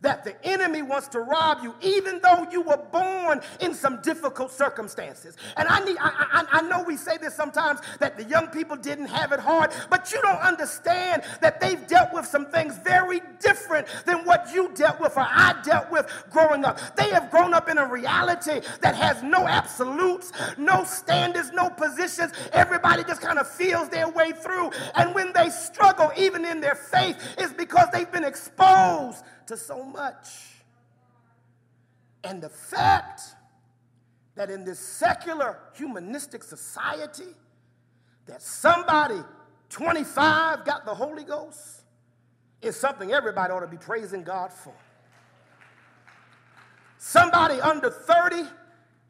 that 0.00 0.24
the 0.24 0.46
enemy 0.46 0.82
wants 0.82 1.08
to 1.08 1.20
rob 1.20 1.58
you, 1.62 1.74
even 1.82 2.20
though 2.22 2.46
you 2.52 2.60
were 2.60 2.76
born 2.92 3.40
in 3.60 3.74
some 3.74 4.00
difficult 4.02 4.52
circumstances. 4.52 5.36
And 5.56 5.66
I 5.68 5.84
need, 5.84 5.96
I, 5.98 6.44
I, 6.52 6.58
I, 6.58 6.62
know 6.62 6.84
we 6.84 6.96
say 6.96 7.16
this 7.16 7.34
sometimes 7.34 7.80
that 7.98 8.16
the 8.16 8.24
young 8.24 8.46
people 8.48 8.76
didn't 8.76 9.06
have 9.06 9.32
it 9.32 9.40
hard, 9.40 9.72
but 9.90 10.12
you 10.12 10.20
don't 10.22 10.40
understand 10.40 11.24
that 11.40 11.60
they've 11.60 11.84
dealt 11.88 12.12
with 12.12 12.26
some 12.26 12.46
things 12.46 12.78
very 12.78 13.20
different 13.40 13.88
than 14.06 14.24
what 14.24 14.48
you 14.54 14.70
dealt 14.74 15.00
with 15.00 15.16
or 15.16 15.26
I 15.26 15.60
dealt 15.64 15.90
with 15.90 16.06
growing 16.30 16.64
up. 16.64 16.78
They 16.94 17.10
have 17.10 17.30
grown 17.30 17.52
up 17.52 17.68
in 17.68 17.78
a 17.78 17.86
reality 17.86 18.60
that 18.80 18.94
has 18.94 19.22
no 19.24 19.48
absolutes, 19.48 20.32
no 20.56 20.84
standards, 20.84 21.50
no 21.52 21.70
positions. 21.70 22.32
Everybody 22.52 23.02
just 23.02 23.20
kind 23.20 23.38
of 23.38 23.48
feels 23.48 23.88
their 23.88 24.08
way 24.08 24.30
through. 24.30 24.70
And 24.94 25.12
when 25.12 25.32
they 25.32 25.50
struggle, 25.50 26.12
even 26.16 26.44
in 26.44 26.60
their 26.60 26.76
faith, 26.76 27.16
is 27.38 27.52
because 27.52 27.88
they've 27.92 28.10
been 28.12 28.24
exposed 28.24 29.24
to 29.48 29.56
so 29.56 29.82
much. 29.82 30.28
And 32.24 32.42
the 32.42 32.48
fact 32.48 33.22
that 34.34 34.50
in 34.50 34.64
this 34.64 34.78
secular 34.78 35.58
humanistic 35.74 36.44
society 36.44 37.34
that 38.26 38.42
somebody 38.42 39.20
25 39.70 40.64
got 40.64 40.84
the 40.84 40.94
Holy 40.94 41.24
Ghost 41.24 41.82
is 42.62 42.76
something 42.76 43.12
everybody 43.12 43.52
ought 43.52 43.60
to 43.60 43.66
be 43.66 43.76
praising 43.76 44.22
God 44.22 44.52
for. 44.52 44.74
Somebody 46.98 47.60
under 47.60 47.90
30 47.90 48.42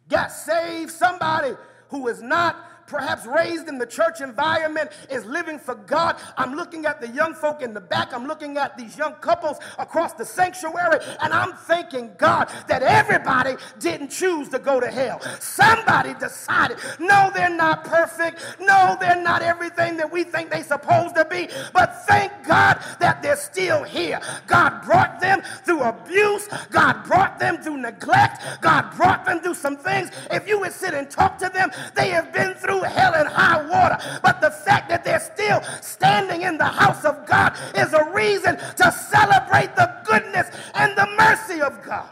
got 0.09 0.31
saved, 0.31 0.91
somebody 0.91 1.53
who 1.89 2.09
is 2.09 2.23
not 2.23 2.57
perhaps 2.89 3.27
raised 3.27 3.69
in 3.69 3.79
the 3.79 3.87
church 3.87 4.21
environment, 4.21 4.91
is 5.11 5.25
living 5.25 5.59
for 5.59 5.75
God. 5.75 6.17
I'm 6.37 6.55
looking 6.55 6.87
at 6.87 7.01
the 7.01 7.09
young 7.09 7.35
folk 7.35 7.63
in 7.63 7.75
the 7.75 7.81
back. 7.81 8.13
I'm 8.13 8.27
looking 8.27 8.57
at 8.57 8.77
these 8.77 8.97
young 8.97 9.15
couples 9.15 9.59
across 9.79 10.15
the 10.15 10.25
sanctuary, 10.25 10.99
and 11.23 11.33
I'm 11.33 11.53
thanking 11.53 12.13
God 12.19 12.51
that 12.67 12.83
everybody 12.83 13.57
didn't 13.79 14.09
choose 14.09 14.49
to 14.51 14.59
go 14.59 14.81
to 14.81 14.91
hell. 14.91 15.21
Somebody 15.41 16.15
decided, 16.15 16.79
no, 16.99 17.31
they're 17.35 17.49
not 17.49 17.85
perfect. 17.85 18.41
No, 18.61 18.97
they're 19.01 19.23
not 19.23 19.43
everything 19.43 19.97
that 19.97 20.11
we 20.11 20.25
think 20.25 20.51
they're 20.51 20.65
supposed 20.65 21.15
to 21.17 21.25
be. 21.25 21.49
But 21.73 22.07
thank 22.07 22.33
God 22.47 22.83
that 23.01 23.23
they're 23.23 23.37
still 23.37 23.83
here. 23.83 24.21
God 24.47 24.83
brought 24.83 25.21
them 25.21 25.43
through 25.65 25.83
abuse. 25.83 26.49
God 26.71 27.05
brought 27.05 27.39
them 27.39 27.59
through 27.59 27.79
neglect. 27.79 28.43
God 28.61 28.97
brought 28.97 29.25
them 29.25 29.41
through 29.41 29.55
some 29.55 29.77
things. 29.77 30.11
If 30.31 30.49
you 30.49 30.59
would 30.61 30.73
sit 30.73 30.95
and 30.95 31.11
talk 31.11 31.39
to 31.39 31.51
them, 31.53 31.71
they 31.95 32.09
have 32.11 32.33
been 32.33 32.55
through 32.55 32.78
through 32.79 32.89
hell 32.89 33.15
and 33.15 33.29
high 33.29 33.63
water. 33.69 33.99
But 34.23 34.41
the 34.41 34.51
fact 34.51 34.89
that 34.89 35.05
they're 35.05 35.21
still 35.21 35.63
standing 35.81 36.43
in 36.43 36.59
the 36.59 36.65
house 36.65 37.05
of 37.05 37.27
God 37.27 37.57
is 37.77 37.93
a 37.93 38.11
reason 38.13 38.57
to 38.57 38.93
celebrate 38.93 39.75
the 39.77 39.93
goodness 40.05 40.49
and 40.75 40.97
the 40.97 41.07
mercy 41.19 41.61
of 41.61 41.83
God. 41.85 42.09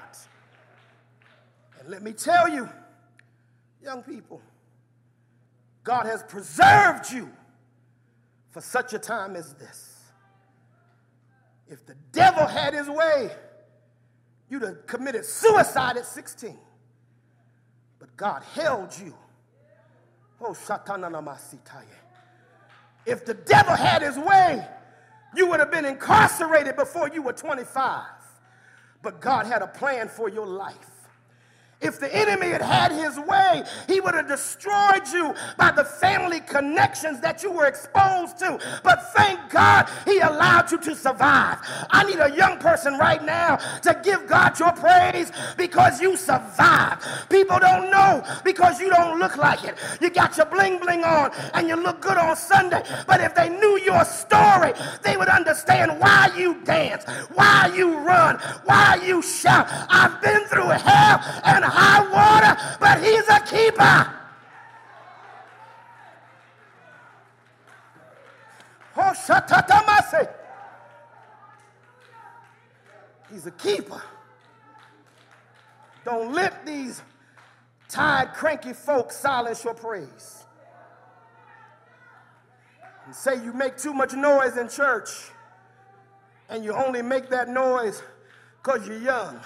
And 1.81 1.89
let 1.89 2.03
me 2.03 2.13
tell 2.13 2.49
you, 2.49 2.69
young 3.83 4.03
people, 4.03 4.41
God 5.85 6.07
has 6.07 6.23
preserved 6.25 7.13
you 7.13 7.31
for 8.51 8.61
such 8.61 8.93
a 8.93 8.99
time 8.99 9.37
as 9.37 9.55
this. 9.55 9.93
If 11.69 11.85
the 11.87 11.97
devil 12.13 12.47
had 12.47 12.75
his 12.75 12.89
way, 12.89 13.31
you'd 14.49 14.63
have 14.63 14.87
committed 14.87 15.25
suicide 15.25 15.97
at 15.97 16.07
16. 16.07 16.57
But 17.99 18.17
God 18.17 18.43
held 18.55 18.97
you 18.99 19.15
Oh. 20.41 20.57
If 23.07 23.25
the 23.25 23.35
devil 23.35 23.75
had 23.75 24.03
his 24.03 24.19
way, 24.19 24.67
you 25.35 25.47
would 25.49 25.61
have 25.61 25.71
been 25.71 25.85
incarcerated 25.85 26.77
before 26.77 27.09
you 27.09 27.23
were 27.23 27.33
25. 27.33 28.05
But 29.03 29.21
God 29.21 29.47
had 29.47 29.63
a 29.63 29.67
plan 29.69 30.09
for 30.09 30.29
your 30.29 30.47
life. 30.47 30.96
If 31.83 32.01
the 32.01 32.15
enemy 32.15 32.49
had 32.49 32.63
had 32.63 32.91
his 32.91 33.19
way, 33.19 33.63
he 33.87 34.01
would 34.01 34.15
have 34.15 34.29
destroyed 34.29 35.07
you 35.13 35.35
by 35.59 35.71
the 35.71 35.85
family 35.85 36.41
connections 36.41 37.21
that 37.21 37.43
you 37.43 37.53
were 37.53 37.67
exposed 37.67 38.39
to. 38.39 38.59
But 38.83 39.13
thank 39.13 39.51
God 39.51 39.91
he 40.07 40.19
allowed 40.21 40.73
you 40.73 40.79
to 40.79 40.95
survive. 40.95 41.59
I 41.91 42.05
need 42.05 42.19
a 42.19 42.35
young 42.35 42.59
person 42.59 42.97
right 42.97 43.23
now 43.23 43.57
to 43.83 44.01
give 44.03 44.27
God 44.27 44.59
your 44.59 44.73
praise 44.73 45.31
because 45.59 46.01
you 46.01 46.17
survived. 46.17 47.05
People 47.29 47.59
don't 47.59 47.91
know 47.91 48.25
because 48.43 48.81
you 48.81 48.89
don't 48.89 49.19
look 49.19 49.37
like 49.37 49.63
it. 49.65 49.77
You 50.01 50.09
got 50.09 50.35
your 50.39 50.47
bling 50.47 50.79
bling 50.79 51.05
on 51.05 51.31
and 51.53 51.69
you 51.69 51.77
look 51.77 52.01
good 52.01 52.17
on 52.17 52.37
Sunday. 52.37 52.83
But 53.07 53.21
if 53.21 53.35
they 53.35 53.51
knew 53.51 53.79
your 53.85 54.03
story, 54.07 54.73
they 55.03 55.19
would 55.19 55.29
understand 55.29 56.01
why 56.01 56.31
you 56.39 56.55
dance, 56.65 57.05
why 57.35 57.71
you 57.77 57.99
run, 57.99 58.37
why 58.65 58.99
you 59.05 59.21
shout. 59.21 59.67
I've 59.91 60.23
been 60.23 60.45
through 60.47 60.69
hell 60.69 61.21
and 61.45 61.66
high 61.69 62.03
water, 62.11 62.77
but 62.81 63.03
he's 63.03 63.29
a 63.29 63.41
keeper. 63.41 64.17
He's 73.37 73.45
a 73.45 73.51
keeper. 73.51 74.03
Don't 76.07 76.33
let 76.33 76.65
these 76.65 77.03
tired, 77.87 78.33
cranky 78.33 78.73
folks 78.73 79.15
silence 79.15 79.63
your 79.63 79.75
praise. 79.75 80.45
And 83.05 83.15
say 83.15 83.35
you 83.45 83.53
make 83.53 83.77
too 83.77 83.93
much 83.93 84.15
noise 84.15 84.57
in 84.57 84.71
church 84.71 85.11
and 86.49 86.65
you 86.65 86.73
only 86.73 87.03
make 87.03 87.29
that 87.29 87.51
noise 87.51 88.03
because 88.63 88.89
you're 88.89 89.01
young. 89.01 89.39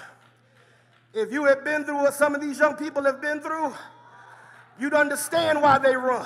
If 1.13 1.31
you 1.31 1.45
have 1.45 1.63
been 1.63 1.83
through 1.83 1.97
what 1.97 2.13
some 2.13 2.35
of 2.35 2.41
these 2.41 2.59
young 2.59 2.75
people 2.75 3.03
have 3.03 3.21
been 3.21 3.41
through, 3.41 3.73
you'd 4.79 4.93
understand 4.93 5.61
why 5.61 5.77
they 5.77 5.95
run. 5.95 6.25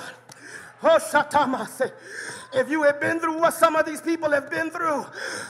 Oh. 0.82 0.98
If 2.52 2.70
you 2.70 2.84
have 2.84 3.00
been 3.00 3.18
through 3.18 3.38
what 3.38 3.54
some 3.54 3.74
of 3.74 3.84
these 3.86 4.00
people 4.00 4.30
have 4.30 4.48
been 4.48 4.70
through, 4.70 5.04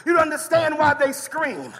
you'd 0.06 0.18
understand 0.18 0.78
why 0.78 0.94
they 0.94 1.12
scream. 1.12 1.74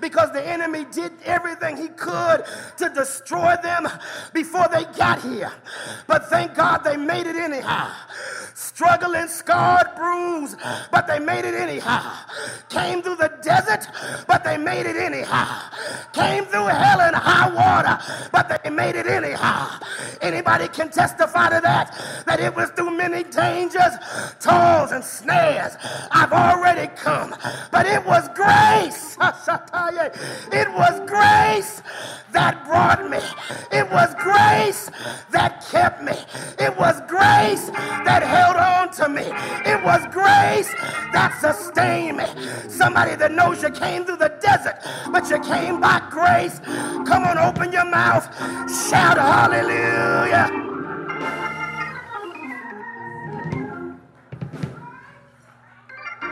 Because 0.00 0.32
the 0.32 0.46
enemy 0.46 0.86
did 0.90 1.12
everything 1.24 1.76
he 1.76 1.88
could 1.88 2.44
to 2.78 2.88
destroy 2.88 3.56
them 3.62 3.86
before 4.32 4.66
they 4.72 4.84
got 4.96 5.20
here. 5.20 5.52
But 6.06 6.30
thank 6.30 6.54
God 6.54 6.78
they 6.78 6.96
made 6.96 7.26
it 7.26 7.36
anyhow 7.36 7.92
struggling, 8.74 9.28
scarred, 9.28 9.86
bruised, 9.94 10.56
but 10.90 11.06
they 11.06 11.20
made 11.20 11.44
it 11.44 11.54
anyhow. 11.54 12.12
Came 12.68 13.02
through 13.02 13.14
the 13.16 13.32
desert, 13.40 13.86
but 14.26 14.42
they 14.42 14.56
made 14.56 14.84
it 14.84 14.96
anyhow. 14.96 15.70
Came 16.12 16.44
through 16.44 16.66
hell 16.66 17.00
and 17.00 17.14
high 17.14 17.48
water, 17.54 17.96
but 18.32 18.60
they 18.62 18.70
made 18.70 18.96
it 18.96 19.06
anyhow. 19.06 19.78
Anybody 20.20 20.66
can 20.66 20.90
testify 20.90 21.50
to 21.50 21.60
that, 21.62 22.24
that 22.26 22.40
it 22.40 22.54
was 22.54 22.70
through 22.70 22.90
many 22.96 23.22
dangers, 23.22 23.94
toils, 24.40 24.90
and 24.90 25.04
snares. 25.04 25.76
I've 26.10 26.32
already 26.32 26.88
come, 26.96 27.32
but 27.70 27.86
it 27.86 28.04
was 28.04 28.28
grace. 28.34 29.16
It 30.52 30.70
was 30.72 31.00
grace 31.08 31.82
that 32.32 32.64
brought 32.66 33.08
me. 33.10 33.18
It 33.72 33.90
was 33.90 34.14
grace 34.14 34.90
that 35.30 35.64
kept 35.70 36.02
me. 36.02 36.14
It 36.58 36.76
was 36.76 37.00
grace 37.08 37.70
that 37.70 38.22
held 38.22 38.56
on 38.64 38.90
to 38.92 39.08
me. 39.08 39.22
It 39.72 39.82
was 39.84 40.02
grace 40.12 40.72
that 41.12 41.36
sustained 41.40 42.18
me. 42.18 42.26
Somebody 42.68 43.16
that 43.16 43.32
knows 43.32 43.62
you 43.62 43.70
came 43.70 44.04
through 44.04 44.18
the 44.18 44.32
desert, 44.40 44.78
but 45.12 45.28
you 45.30 45.38
came 45.40 45.80
by 45.80 46.02
grace. 46.10 46.60
Come 47.08 47.24
on, 47.24 47.38
open 47.38 47.72
your 47.72 47.84
mouth. 47.84 48.24
Shout 48.88 49.18
hallelujah. 49.18 50.48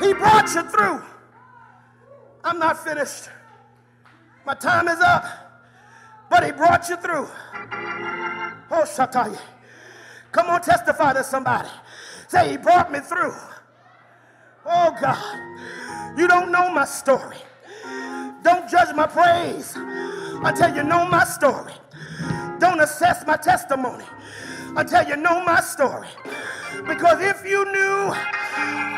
He 0.00 0.12
brought 0.14 0.52
you 0.54 0.62
through. 0.70 1.02
I'm 2.44 2.58
not 2.58 2.82
finished. 2.84 3.28
My 4.44 4.54
time 4.54 4.88
is 4.88 5.00
up. 5.00 5.24
But 6.30 6.44
he 6.46 6.52
brought 6.52 6.88
you 6.88 6.96
through. 6.96 7.28
Oh, 8.70 8.84
Shataye. 8.84 9.38
Come 10.32 10.48
on, 10.48 10.62
testify 10.62 11.12
to 11.12 11.22
somebody. 11.22 11.68
Say, 12.32 12.52
He 12.52 12.56
brought 12.56 12.90
me 12.90 12.98
through. 13.00 13.34
Oh, 14.64 14.96
God. 14.98 16.18
You 16.18 16.26
don't 16.26 16.50
know 16.50 16.70
my 16.70 16.86
story. 16.86 17.36
Don't 18.42 18.70
judge 18.70 18.94
my 18.96 19.06
praise 19.06 19.74
until 19.76 20.74
you 20.74 20.82
know 20.82 21.04
my 21.04 21.24
story. 21.24 21.74
Don't 22.58 22.80
assess 22.80 23.26
my 23.26 23.36
testimony 23.36 24.06
until 24.78 25.06
you 25.06 25.16
know 25.16 25.44
my 25.44 25.60
story. 25.60 26.08
Because 26.86 27.20
if 27.20 27.44
you 27.44 27.70
knew 27.70 28.14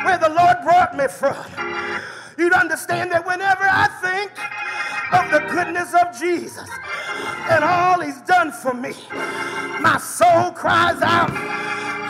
where 0.05 0.19
the 0.19 0.29
Lord 0.29 0.59
brought 0.63 0.97
me 0.97 1.09
from, 1.09 1.45
you'd 2.39 2.53
understand 2.53 3.11
that 3.11 3.27
whenever 3.27 3.65
I 3.65 3.89
think 4.01 4.31
of 5.13 5.33
the 5.33 5.41
goodness 5.53 5.93
of 5.93 6.17
Jesus 6.17 6.71
and 7.51 7.65
all 7.65 7.99
he's 7.99 8.21
done 8.21 8.53
for 8.53 8.75
me, 8.75 8.95
my 9.81 9.99
soul 9.99 10.53
cries 10.53 11.03
out, 11.03 11.64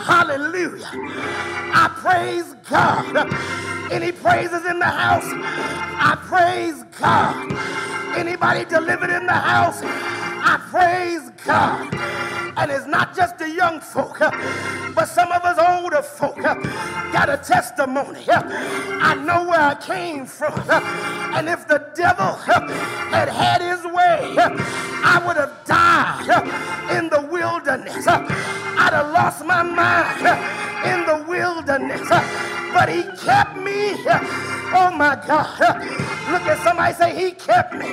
Hallelujah. 0.05 0.91
I 1.73 1.89
praise 1.97 2.55
God. 2.69 3.33
Any 3.91 4.11
praises 4.11 4.65
in 4.65 4.79
the 4.79 4.85
house? 4.85 5.25
I 5.25 6.15
praise 6.27 6.83
God. 6.99 7.51
Anybody 8.17 8.65
delivered 8.65 9.09
in 9.09 9.25
the 9.25 9.33
house? 9.33 9.81
I 9.83 10.57
praise 10.69 11.31
God. 11.45 11.89
And 12.57 12.71
it's 12.71 12.87
not 12.87 13.15
just 13.15 13.37
the 13.37 13.49
young 13.49 13.79
folk, 13.81 14.21
uh, 14.21 14.31
but 14.95 15.05
some 15.05 15.31
of 15.31 15.43
us 15.43 15.57
older 15.59 16.01
folk 16.01 16.37
uh, 16.43 16.55
got 17.11 17.29
a 17.29 17.37
testimony. 17.37 18.27
Uh, 18.29 18.41
I 19.01 19.15
know 19.15 19.43
where 19.43 19.59
I 19.59 19.75
came 19.75 20.25
from. 20.25 20.53
And 21.35 21.49
if 21.49 21.67
the 21.67 21.85
devil 21.95 22.33
had 22.33 23.27
had 23.27 23.61
his 23.61 23.83
way, 23.85 24.35
I 24.37 25.21
would 25.25 25.35
have 25.37 25.53
died 25.65 26.97
in 26.97 27.09
the 27.09 27.27
wilderness. 27.29 28.07
I'd 28.07 28.93
have 28.93 29.11
lost 29.11 29.43
my 29.45 29.61
mind 29.61 30.19
in 30.85 31.05
the 31.05 31.25
wilderness. 31.27 32.07
But 32.73 32.89
he 32.89 33.03
kept 33.25 33.57
me. 33.57 33.95
Oh 34.73 34.91
my 34.91 35.15
God. 35.27 35.79
Look 36.31 36.43
at 36.43 36.59
somebody 36.63 36.93
say, 36.93 37.15
He 37.15 37.31
kept 37.31 37.73
me. 37.73 37.85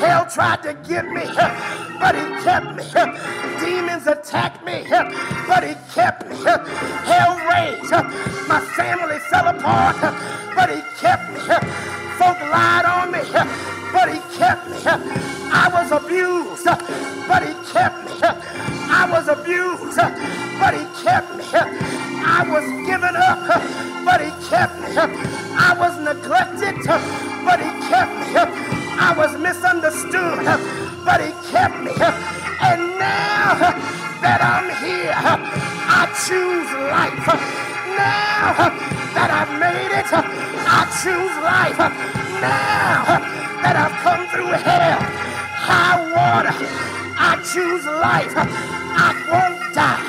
Hell 0.00 0.26
tried 0.26 0.62
to 0.64 0.74
get 0.88 1.06
me, 1.06 1.24
but 2.00 2.14
He 2.14 2.24
kept 2.42 2.74
me. 2.76 2.84
Demons 3.60 4.06
attacked 4.06 4.64
me, 4.64 4.84
but 5.46 5.62
He 5.64 5.74
kept 5.94 6.28
me. 6.28 6.36
Hell 7.06 7.36
raged. 7.48 7.92
My 8.48 8.60
family 8.76 9.18
fell 9.30 9.48
apart, 9.48 9.96
but 10.54 10.70
He 10.70 10.82
kept 10.98 11.30
me. 11.32 11.40
Folk 12.18 12.38
lied 12.50 12.84
on 12.84 13.12
me, 13.12 13.20
but 13.92 14.12
He 14.12 14.20
kept 14.36 14.68
me. 14.68 14.78
I 15.52 15.70
was 15.72 15.92
abused, 15.92 16.64
but 17.28 17.42
He 17.46 17.54
kept 17.72 18.04
me. 18.04 18.12
I 18.22 19.08
was 19.10 19.28
abused, 19.28 19.96
but 20.58 20.74
He 20.74 20.84
kept 21.04 21.36
me. 21.36 21.44
I 22.26 22.44
was 22.48 22.64
given 22.86 23.14
up, 23.16 24.04
but 24.04 24.20
He 24.20 24.30
kept 24.48 24.80
me. 24.80 25.23
But 26.86 27.60
He 27.60 27.70
kept 27.88 28.12
me. 28.12 28.36
I 29.00 29.14
was 29.16 29.38
misunderstood, 29.38 30.44
but 31.04 31.20
He 31.24 31.32
kept 31.50 31.80
me. 31.80 31.92
And 32.60 32.98
now 33.00 33.56
that 34.20 34.40
I'm 34.44 34.68
here, 34.84 35.14
I 35.16 36.04
choose 36.28 36.68
life. 36.92 37.24
Now 37.96 38.68
that 39.16 39.30
I've 39.32 39.58
made 39.58 39.92
it, 39.96 40.08
I 40.12 40.84
choose 41.00 41.34
life. 41.40 41.78
Now 42.44 43.20
that 43.64 43.76
I've 43.80 43.96
come 44.04 44.28
through 44.28 44.52
hell, 44.52 45.00
high 45.00 46.00
water, 46.12 46.52
I 47.16 47.40
choose 47.52 47.84
life. 47.86 48.34
I 48.36 49.10
won't 49.32 49.74
die. 49.74 50.04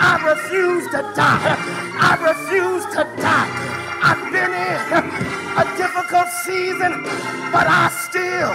I 0.00 0.16
refuse 0.32 0.84
to 0.92 1.02
die. 1.14 1.56
I 2.00 2.16
refuse 2.24 2.84
to 2.94 3.04
die. 3.20 3.55
But 7.56 7.66
I 7.66 7.88
still 7.88 8.52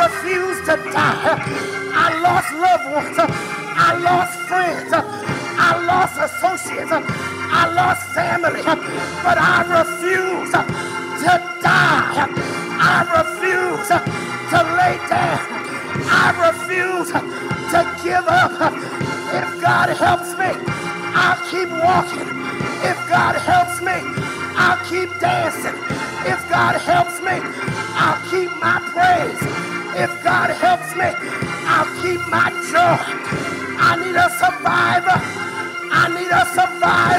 refuse 0.00 0.58
to 0.64 0.74
die. 0.90 1.36
I 1.92 2.08
lost 2.24 2.50
loved 2.66 2.88
ones. 2.96 3.16
I 3.20 3.90
lost 4.08 4.38
friends. 4.48 4.90
I 4.90 5.70
lost 5.84 6.16
associates. 6.16 6.90
I 6.90 7.64
lost 7.76 8.02
family, 8.16 8.62
but 9.26 9.36
I 9.36 9.56
refuse 9.68 10.50
to 10.50 11.32
die. 11.60 12.24
I 12.80 12.98
refuse 13.20 13.88
to 13.92 14.58
lay 14.80 14.96
down. 15.12 15.40
I 16.08 16.28
refuse 16.48 17.10
to 17.12 17.80
give 18.02 18.26
up. 18.28 18.52
If 19.40 19.60
God 19.60 19.90
helps 19.90 20.32
me, 20.40 20.61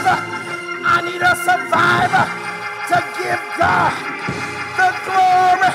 survivor. 0.03 0.19
I 0.83 0.97
need 1.07 1.23
a 1.23 1.35
survivor 1.47 2.25
to 2.91 2.97
give 3.15 3.41
God 3.55 3.93
the 4.75 4.89
glory. 5.07 5.71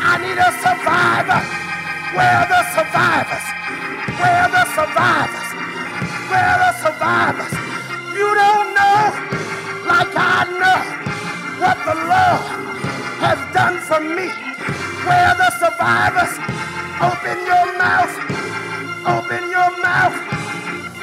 I 0.00 0.14
need 0.24 0.38
a 0.40 0.50
survivor. 0.64 1.40
Where 2.16 2.36
are 2.40 2.48
the 2.48 2.62
survivors? 2.72 3.46
Where 4.20 4.38
are 4.44 4.52
the 4.52 4.64
survivors? 4.72 5.48
Where 6.30 6.46
are 6.48 6.60
the 6.64 6.72
survivors? 6.84 7.52
You 8.16 8.28
don't 8.42 8.68
know, 8.78 9.00
like 9.86 10.14
I 10.16 10.40
know, 10.60 10.80
what 11.60 11.76
the 11.84 11.96
Lord 12.08 12.44
has 13.20 13.40
done 13.52 13.76
for 13.78 14.00
me. 14.00 14.28
Where 15.04 15.26
are 15.30 15.36
the 15.36 15.50
survivors? 15.60 16.32
Open 17.00 17.38
your 17.44 17.66
mouth. 17.76 18.14
Open 19.04 19.42
your 19.50 19.70
mouth. 19.82 20.16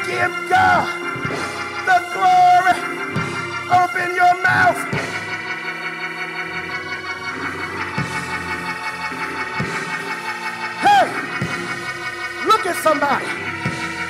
Give 0.07 0.33
God 0.49 1.06
glory. 2.17 2.75
Open 3.81 4.09
your 4.15 4.35
mouth. 4.43 4.79
Hey, 10.81 11.07
look 12.47 12.65
at 12.65 12.77
somebody 12.83 13.27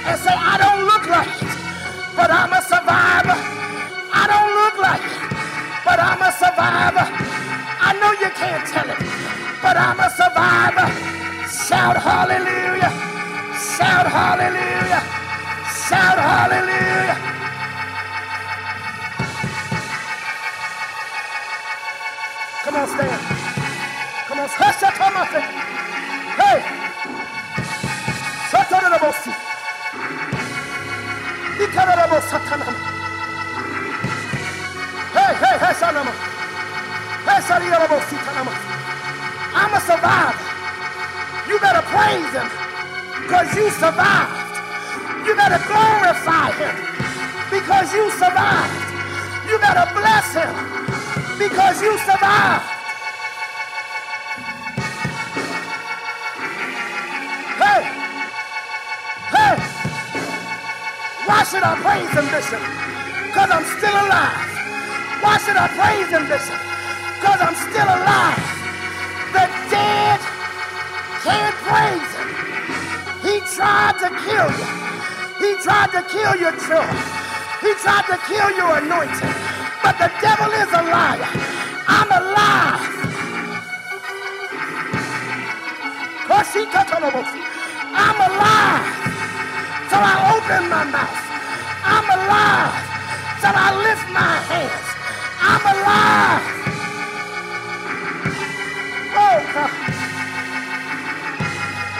and 0.08 0.17
say, 0.20 0.36
I 0.36 0.56
don't 0.63 0.84
look 0.86 1.06
like 1.10 1.36
it, 1.41 1.54
but 2.15 2.30
I'm 2.32 2.54
a 2.54 2.62
survivor. 2.62 3.38
I 4.13 4.24
don't 4.34 4.52
look 4.62 4.78
like 4.80 5.04
it, 5.04 5.22
but 5.86 6.00
I'm 6.00 6.22
a 6.22 6.32
survivor. 6.32 7.08
I 7.88 7.91
know 8.00 8.12
you 8.24 8.30
can't 8.36 8.65
tell 8.67 8.89
it, 8.89 9.00
but 9.62 9.78
I'm 9.78 10.00
a 10.00 10.10
survivor. 10.12 10.88
Shout 11.67 11.98
hallelujah. 11.98 12.91
Shout 13.78 14.08
hallelujah. 14.08 15.02
Shout 15.88 16.20
hallelujah. 16.20 17.37
On, 22.77 22.87
stand. 22.87 23.21
Come 24.27 24.39
on, 24.39 24.49
hush 24.49 24.83
up, 24.83 24.93
come 24.93 25.17
on. 25.17 25.27
Hey. 26.37 26.59
Satanabosi. 28.51 29.33
Ikarabo 31.63 32.19
Satanama. 32.29 32.73
Hey, 35.15 35.33
hey, 35.41 35.57
hey, 35.57 35.73
Sanama. 35.81 36.13
Hey, 37.25 37.39
Sariabo 37.47 37.97
Sitanama. 38.09 38.53
I'm 39.57 39.73
a 39.73 39.79
survivor. 39.81 40.45
You 41.49 41.59
better 41.59 41.81
praise 41.89 42.31
him 42.35 42.49
because 43.23 43.49
you 43.55 43.69
survived. 43.71 44.37
You 45.25 45.35
better 45.35 45.61
glorify 45.65 46.51
him 46.61 46.75
because 47.49 47.93
you 47.93 48.11
survived. 48.11 48.85
You 49.49 49.57
better 49.59 49.89
bless 49.95 50.33
him 50.35 50.96
because 51.39 51.82
you 51.82 51.97
survived. 52.00 52.65
Hey, 57.45 58.12
hey, 59.17 59.56
why 61.26 61.43
should 61.45 61.63
I 61.63 61.76
praise 61.82 62.12
him, 62.12 62.26
Bishop? 62.32 62.62
Because 63.28 63.52
I'm 63.52 63.65
still 63.78 63.97
alive. 64.06 64.47
Why 65.21 65.38
should 65.39 65.58
I 65.58 65.67
praise 65.80 66.10
him, 66.10 66.26
Bishop? 66.28 66.60
Because 67.19 67.41
I'm 67.41 67.56
still 67.69 67.89
alive. 67.89 68.43
The 69.34 69.45
dead 69.71 70.19
can't 71.23 71.56
praise 71.67 72.12
him. 72.17 72.30
He 73.23 73.39
tried 73.56 73.97
to 74.00 74.10
kill 74.26 74.50
you. 74.60 74.69
He 75.39 75.63
tried 75.63 75.91
to 75.93 76.04
kill 76.10 76.36
your 76.38 76.54
joy. 76.54 76.89
He 77.62 77.73
tried 77.84 78.06
to 78.12 78.17
kill 78.28 78.52
your 78.58 78.78
anointing. 78.78 79.46
But 79.88 80.00
the 80.00 80.12
devil 80.19 80.52
is 80.52 80.67
a 80.67 80.84
liar. 80.84 81.30
I'm 81.88 82.12
alive. 82.12 83.08
I'm 87.95 88.19
alive. 88.19 89.08
So 89.89 89.95
I 89.95 90.15
open 90.36 90.69
my 90.69 90.84
mouth. 90.91 91.19
I'm 91.88 92.08
alive. 92.19 92.76
So 93.39 93.47
I 93.47 93.69
lift 93.88 94.06
my 94.12 94.36
hands. 94.52 94.88
I'm 95.39 95.63
alive. 95.71 96.43
Oh 99.15 99.39
God. 99.56 99.71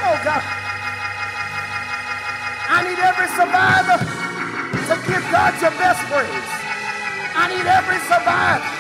Oh 0.04 0.18
God. 0.28 0.44
I 2.70 2.84
need 2.84 3.00
every 3.00 3.30
survivor 3.40 4.00
to 4.76 4.96
give 5.08 5.24
God 5.32 5.62
your 5.62 5.72
best 5.72 6.02
praise. 6.12 6.67
I 7.38 7.48
need 7.54 7.68
every 7.70 8.02
survivor 8.10 8.72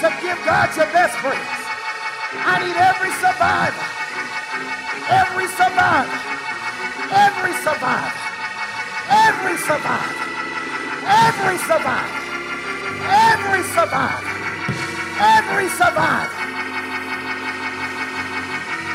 to 0.00 0.08
give 0.22 0.38
God 0.46 0.70
your 0.76 0.86
best 0.94 1.18
praise. 1.18 1.60
I 2.46 2.62
need 2.62 2.76
every 2.78 3.12
survivor. 3.18 3.84
Every 5.10 5.46
survivor 5.48 6.28
Every 7.10 7.54
survivor, 7.54 8.12
every 9.08 9.56
survivor, 9.56 10.14
every 11.08 11.56
survivor, 11.56 12.20
every 13.08 13.62
survivor, 13.62 14.28
every 15.18 15.68
survivor. 15.70 16.52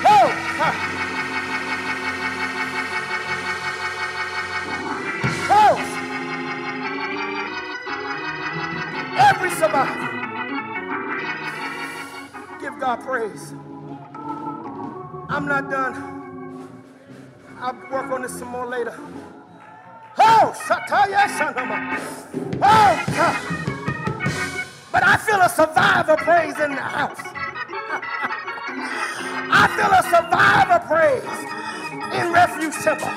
Oh, 0.06 0.30
huh. 0.60 0.93
God 12.84 13.00
praise. 13.06 13.54
I'm 15.30 15.48
not 15.48 15.72
done. 15.72 16.68
I'll 17.62 17.74
work 17.90 18.12
on 18.12 18.24
this 18.24 18.38
some 18.38 18.50
more 18.50 18.66
later. 18.66 18.94
Oh, 20.18 20.54
Sataya 20.68 21.32
Shanama. 21.32 21.98
Oh, 22.62 23.04
God. 23.08 23.40
But 24.92 25.02
I 25.02 25.16
feel 25.16 25.40
a 25.40 25.48
survivor 25.48 26.18
praise 26.18 26.60
in 26.60 26.76
the 26.76 26.82
house. 26.82 27.22
I 29.50 29.64
feel 29.80 29.94
a 29.96 30.04
survivor 30.12 30.84
praise 30.84 31.40
in 32.20 32.34
Refuge 32.34 32.76
Temple. 32.84 33.08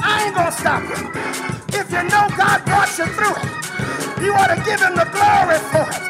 I 0.00 0.24
ain't 0.24 0.34
gonna 0.34 0.50
stop 0.50 0.82
you. 0.88 1.78
If 1.78 1.92
you 1.92 2.02
know 2.04 2.26
God 2.38 2.64
brought 2.64 2.96
you 2.96 3.04
through 3.04 3.36
it, 3.36 4.24
you 4.24 4.32
ought 4.32 4.48
to 4.48 4.56
give 4.64 4.80
him 4.80 4.96
the 4.96 5.04
glory 5.12 5.60
for 5.76 5.84
it. 5.92 6.08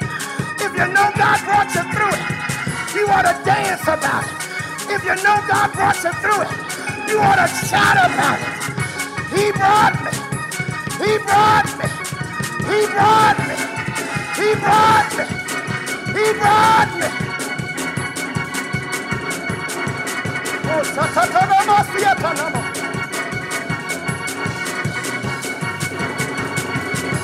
If 0.63 0.73
you 0.79 0.87
know 0.95 1.11
God 1.19 1.43
brought 1.45 1.75
you 1.75 1.83
through 1.93 2.15
it, 2.15 2.38
you 2.95 3.07
ought 3.09 3.23
to 3.23 3.45
dance 3.45 3.83
about 3.83 4.25
it. 4.25 4.31
If 4.91 5.05
you 5.05 5.15
know 5.23 5.37
God 5.49 5.73
brought 5.73 6.03
you 6.05 6.13
through 6.23 6.43
it, 6.43 7.11
you 7.11 7.19
ought 7.21 7.37
to 7.37 7.49
shout 7.67 7.97
about 7.97 8.41
it. 8.41 8.55
He 9.35 9.53
brought 9.53 9.95
me. 10.05 10.13
He 11.05 11.19
brought 11.19 11.69
me. 11.79 11.89
He 12.71 12.87
brought 12.89 13.39
me. 13.49 13.57
He 14.37 14.55
brought 14.57 15.11
me. 15.19 15.25
He 16.15 16.33
brought 16.39 17.01
me. 17.01 17.09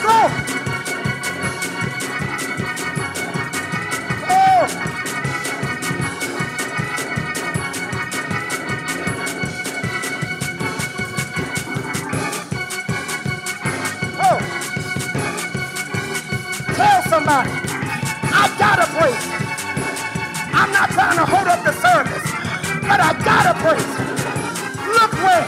Go. 0.03 0.44
Trying 20.95 21.19
to 21.19 21.27
hold 21.27 21.49
up 21.49 21.65
the 21.65 21.73
service, 21.73 22.27
but 22.89 23.01
I 23.01 23.13
gotta 23.25 23.55
praise. 23.63 23.95
Look 24.97 25.13
where 25.25 25.47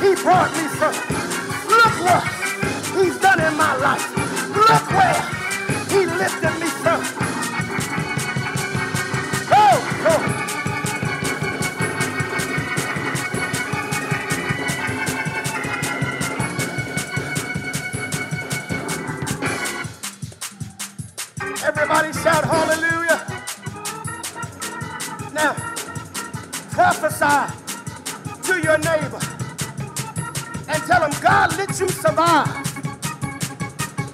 he 0.00 0.14
brought 0.22 0.50
me 0.56 0.66
from. 0.78 0.94
Look 1.68 1.94
what 2.06 2.24
he's 2.96 3.18
done 3.18 3.40
in 3.40 3.56
my 3.58 3.76
life. 3.76 4.04
Look 4.56 4.90
where 4.96 5.20
he 5.92 6.06
lifted 6.06 6.54
me 6.60 6.68
from. 6.82 7.33
You 31.80 31.88
survive 31.88 32.74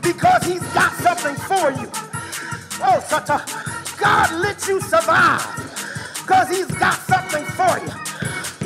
because 0.03 0.45
he's 0.45 0.63
got 0.75 0.93
something 0.95 1.37
for 1.37 1.71
you. 1.73 1.89
Oh, 2.83 3.01
Sata, 3.09 3.41
God 4.01 4.33
let 4.43 4.67
you 4.69 4.81
survive 4.81 5.45
because 6.15 6.49
he's 6.51 6.67
got 6.79 6.95
something 6.95 7.45
for 7.45 7.79
you. 7.81 7.93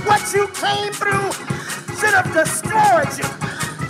What 0.07 0.22
you 0.34 0.47
came 0.55 0.92
through 0.92 1.32
should 1.99 2.14
have 2.14 2.32
destroyed 2.34 3.11
you, 3.18 3.28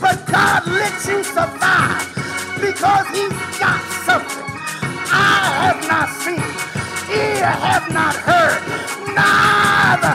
but 0.00 0.24
God 0.26 0.66
let 0.68 0.94
you 1.06 1.24
survive 1.24 2.06
because 2.60 3.08
he's 3.10 3.58
got 3.60 3.82
something. 4.06 4.44
I 5.12 5.68
have 5.68 5.88
not 5.88 6.08
seen, 6.24 6.44
ear 7.14 7.46
have 7.46 7.92
not 7.92 8.16
heard, 8.16 8.62
neither 9.14 10.14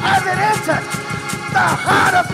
has 0.00 0.24
it 0.26 0.38
entered 0.38 0.86
the 1.52 1.60
heart 1.60 2.14
of 2.14 2.29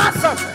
He's 0.00 0.49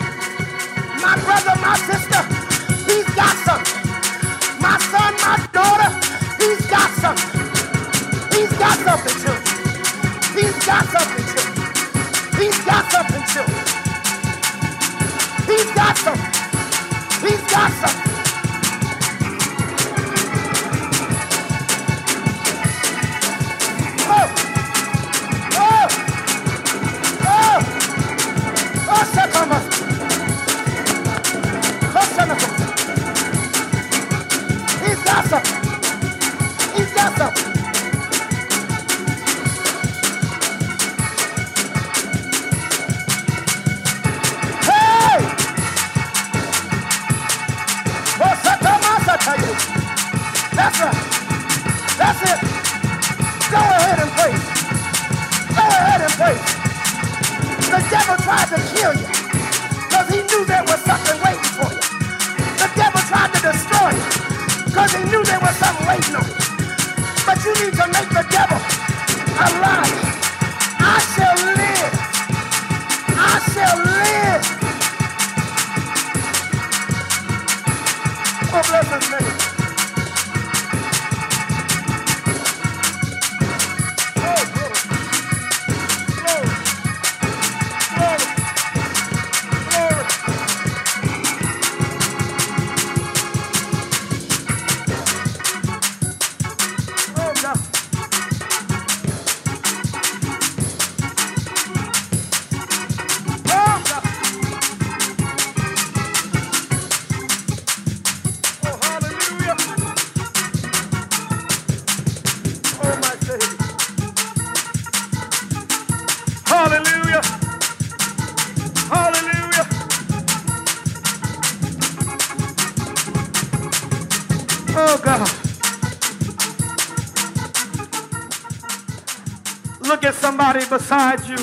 beside 130.76 131.26
you 131.26 131.38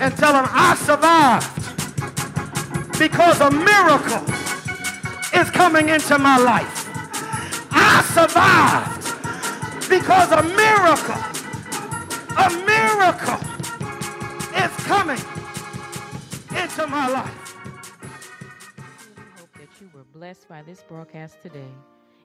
and 0.00 0.16
tell 0.16 0.32
them, 0.32 0.46
I 0.48 0.76
survived 0.76 1.58
because 3.00 3.40
a 3.40 3.50
miracle 3.50 4.22
is 5.34 5.50
coming 5.50 5.88
into 5.88 6.16
my 6.18 6.38
life. 6.38 6.88
I 7.72 8.00
survived 8.14 9.02
because 9.88 10.30
a 10.30 10.42
miracle, 10.54 11.20
a 12.38 12.48
miracle 12.64 13.40
is 14.54 14.70
coming 14.86 15.18
into 16.62 16.86
my 16.86 17.08
life. 17.08 17.56
We 19.16 19.24
hope 19.36 19.52
that 19.54 19.80
you 19.80 19.90
were 19.92 20.04
blessed 20.12 20.48
by 20.48 20.62
this 20.62 20.84
broadcast 20.84 21.42
today. 21.42 21.72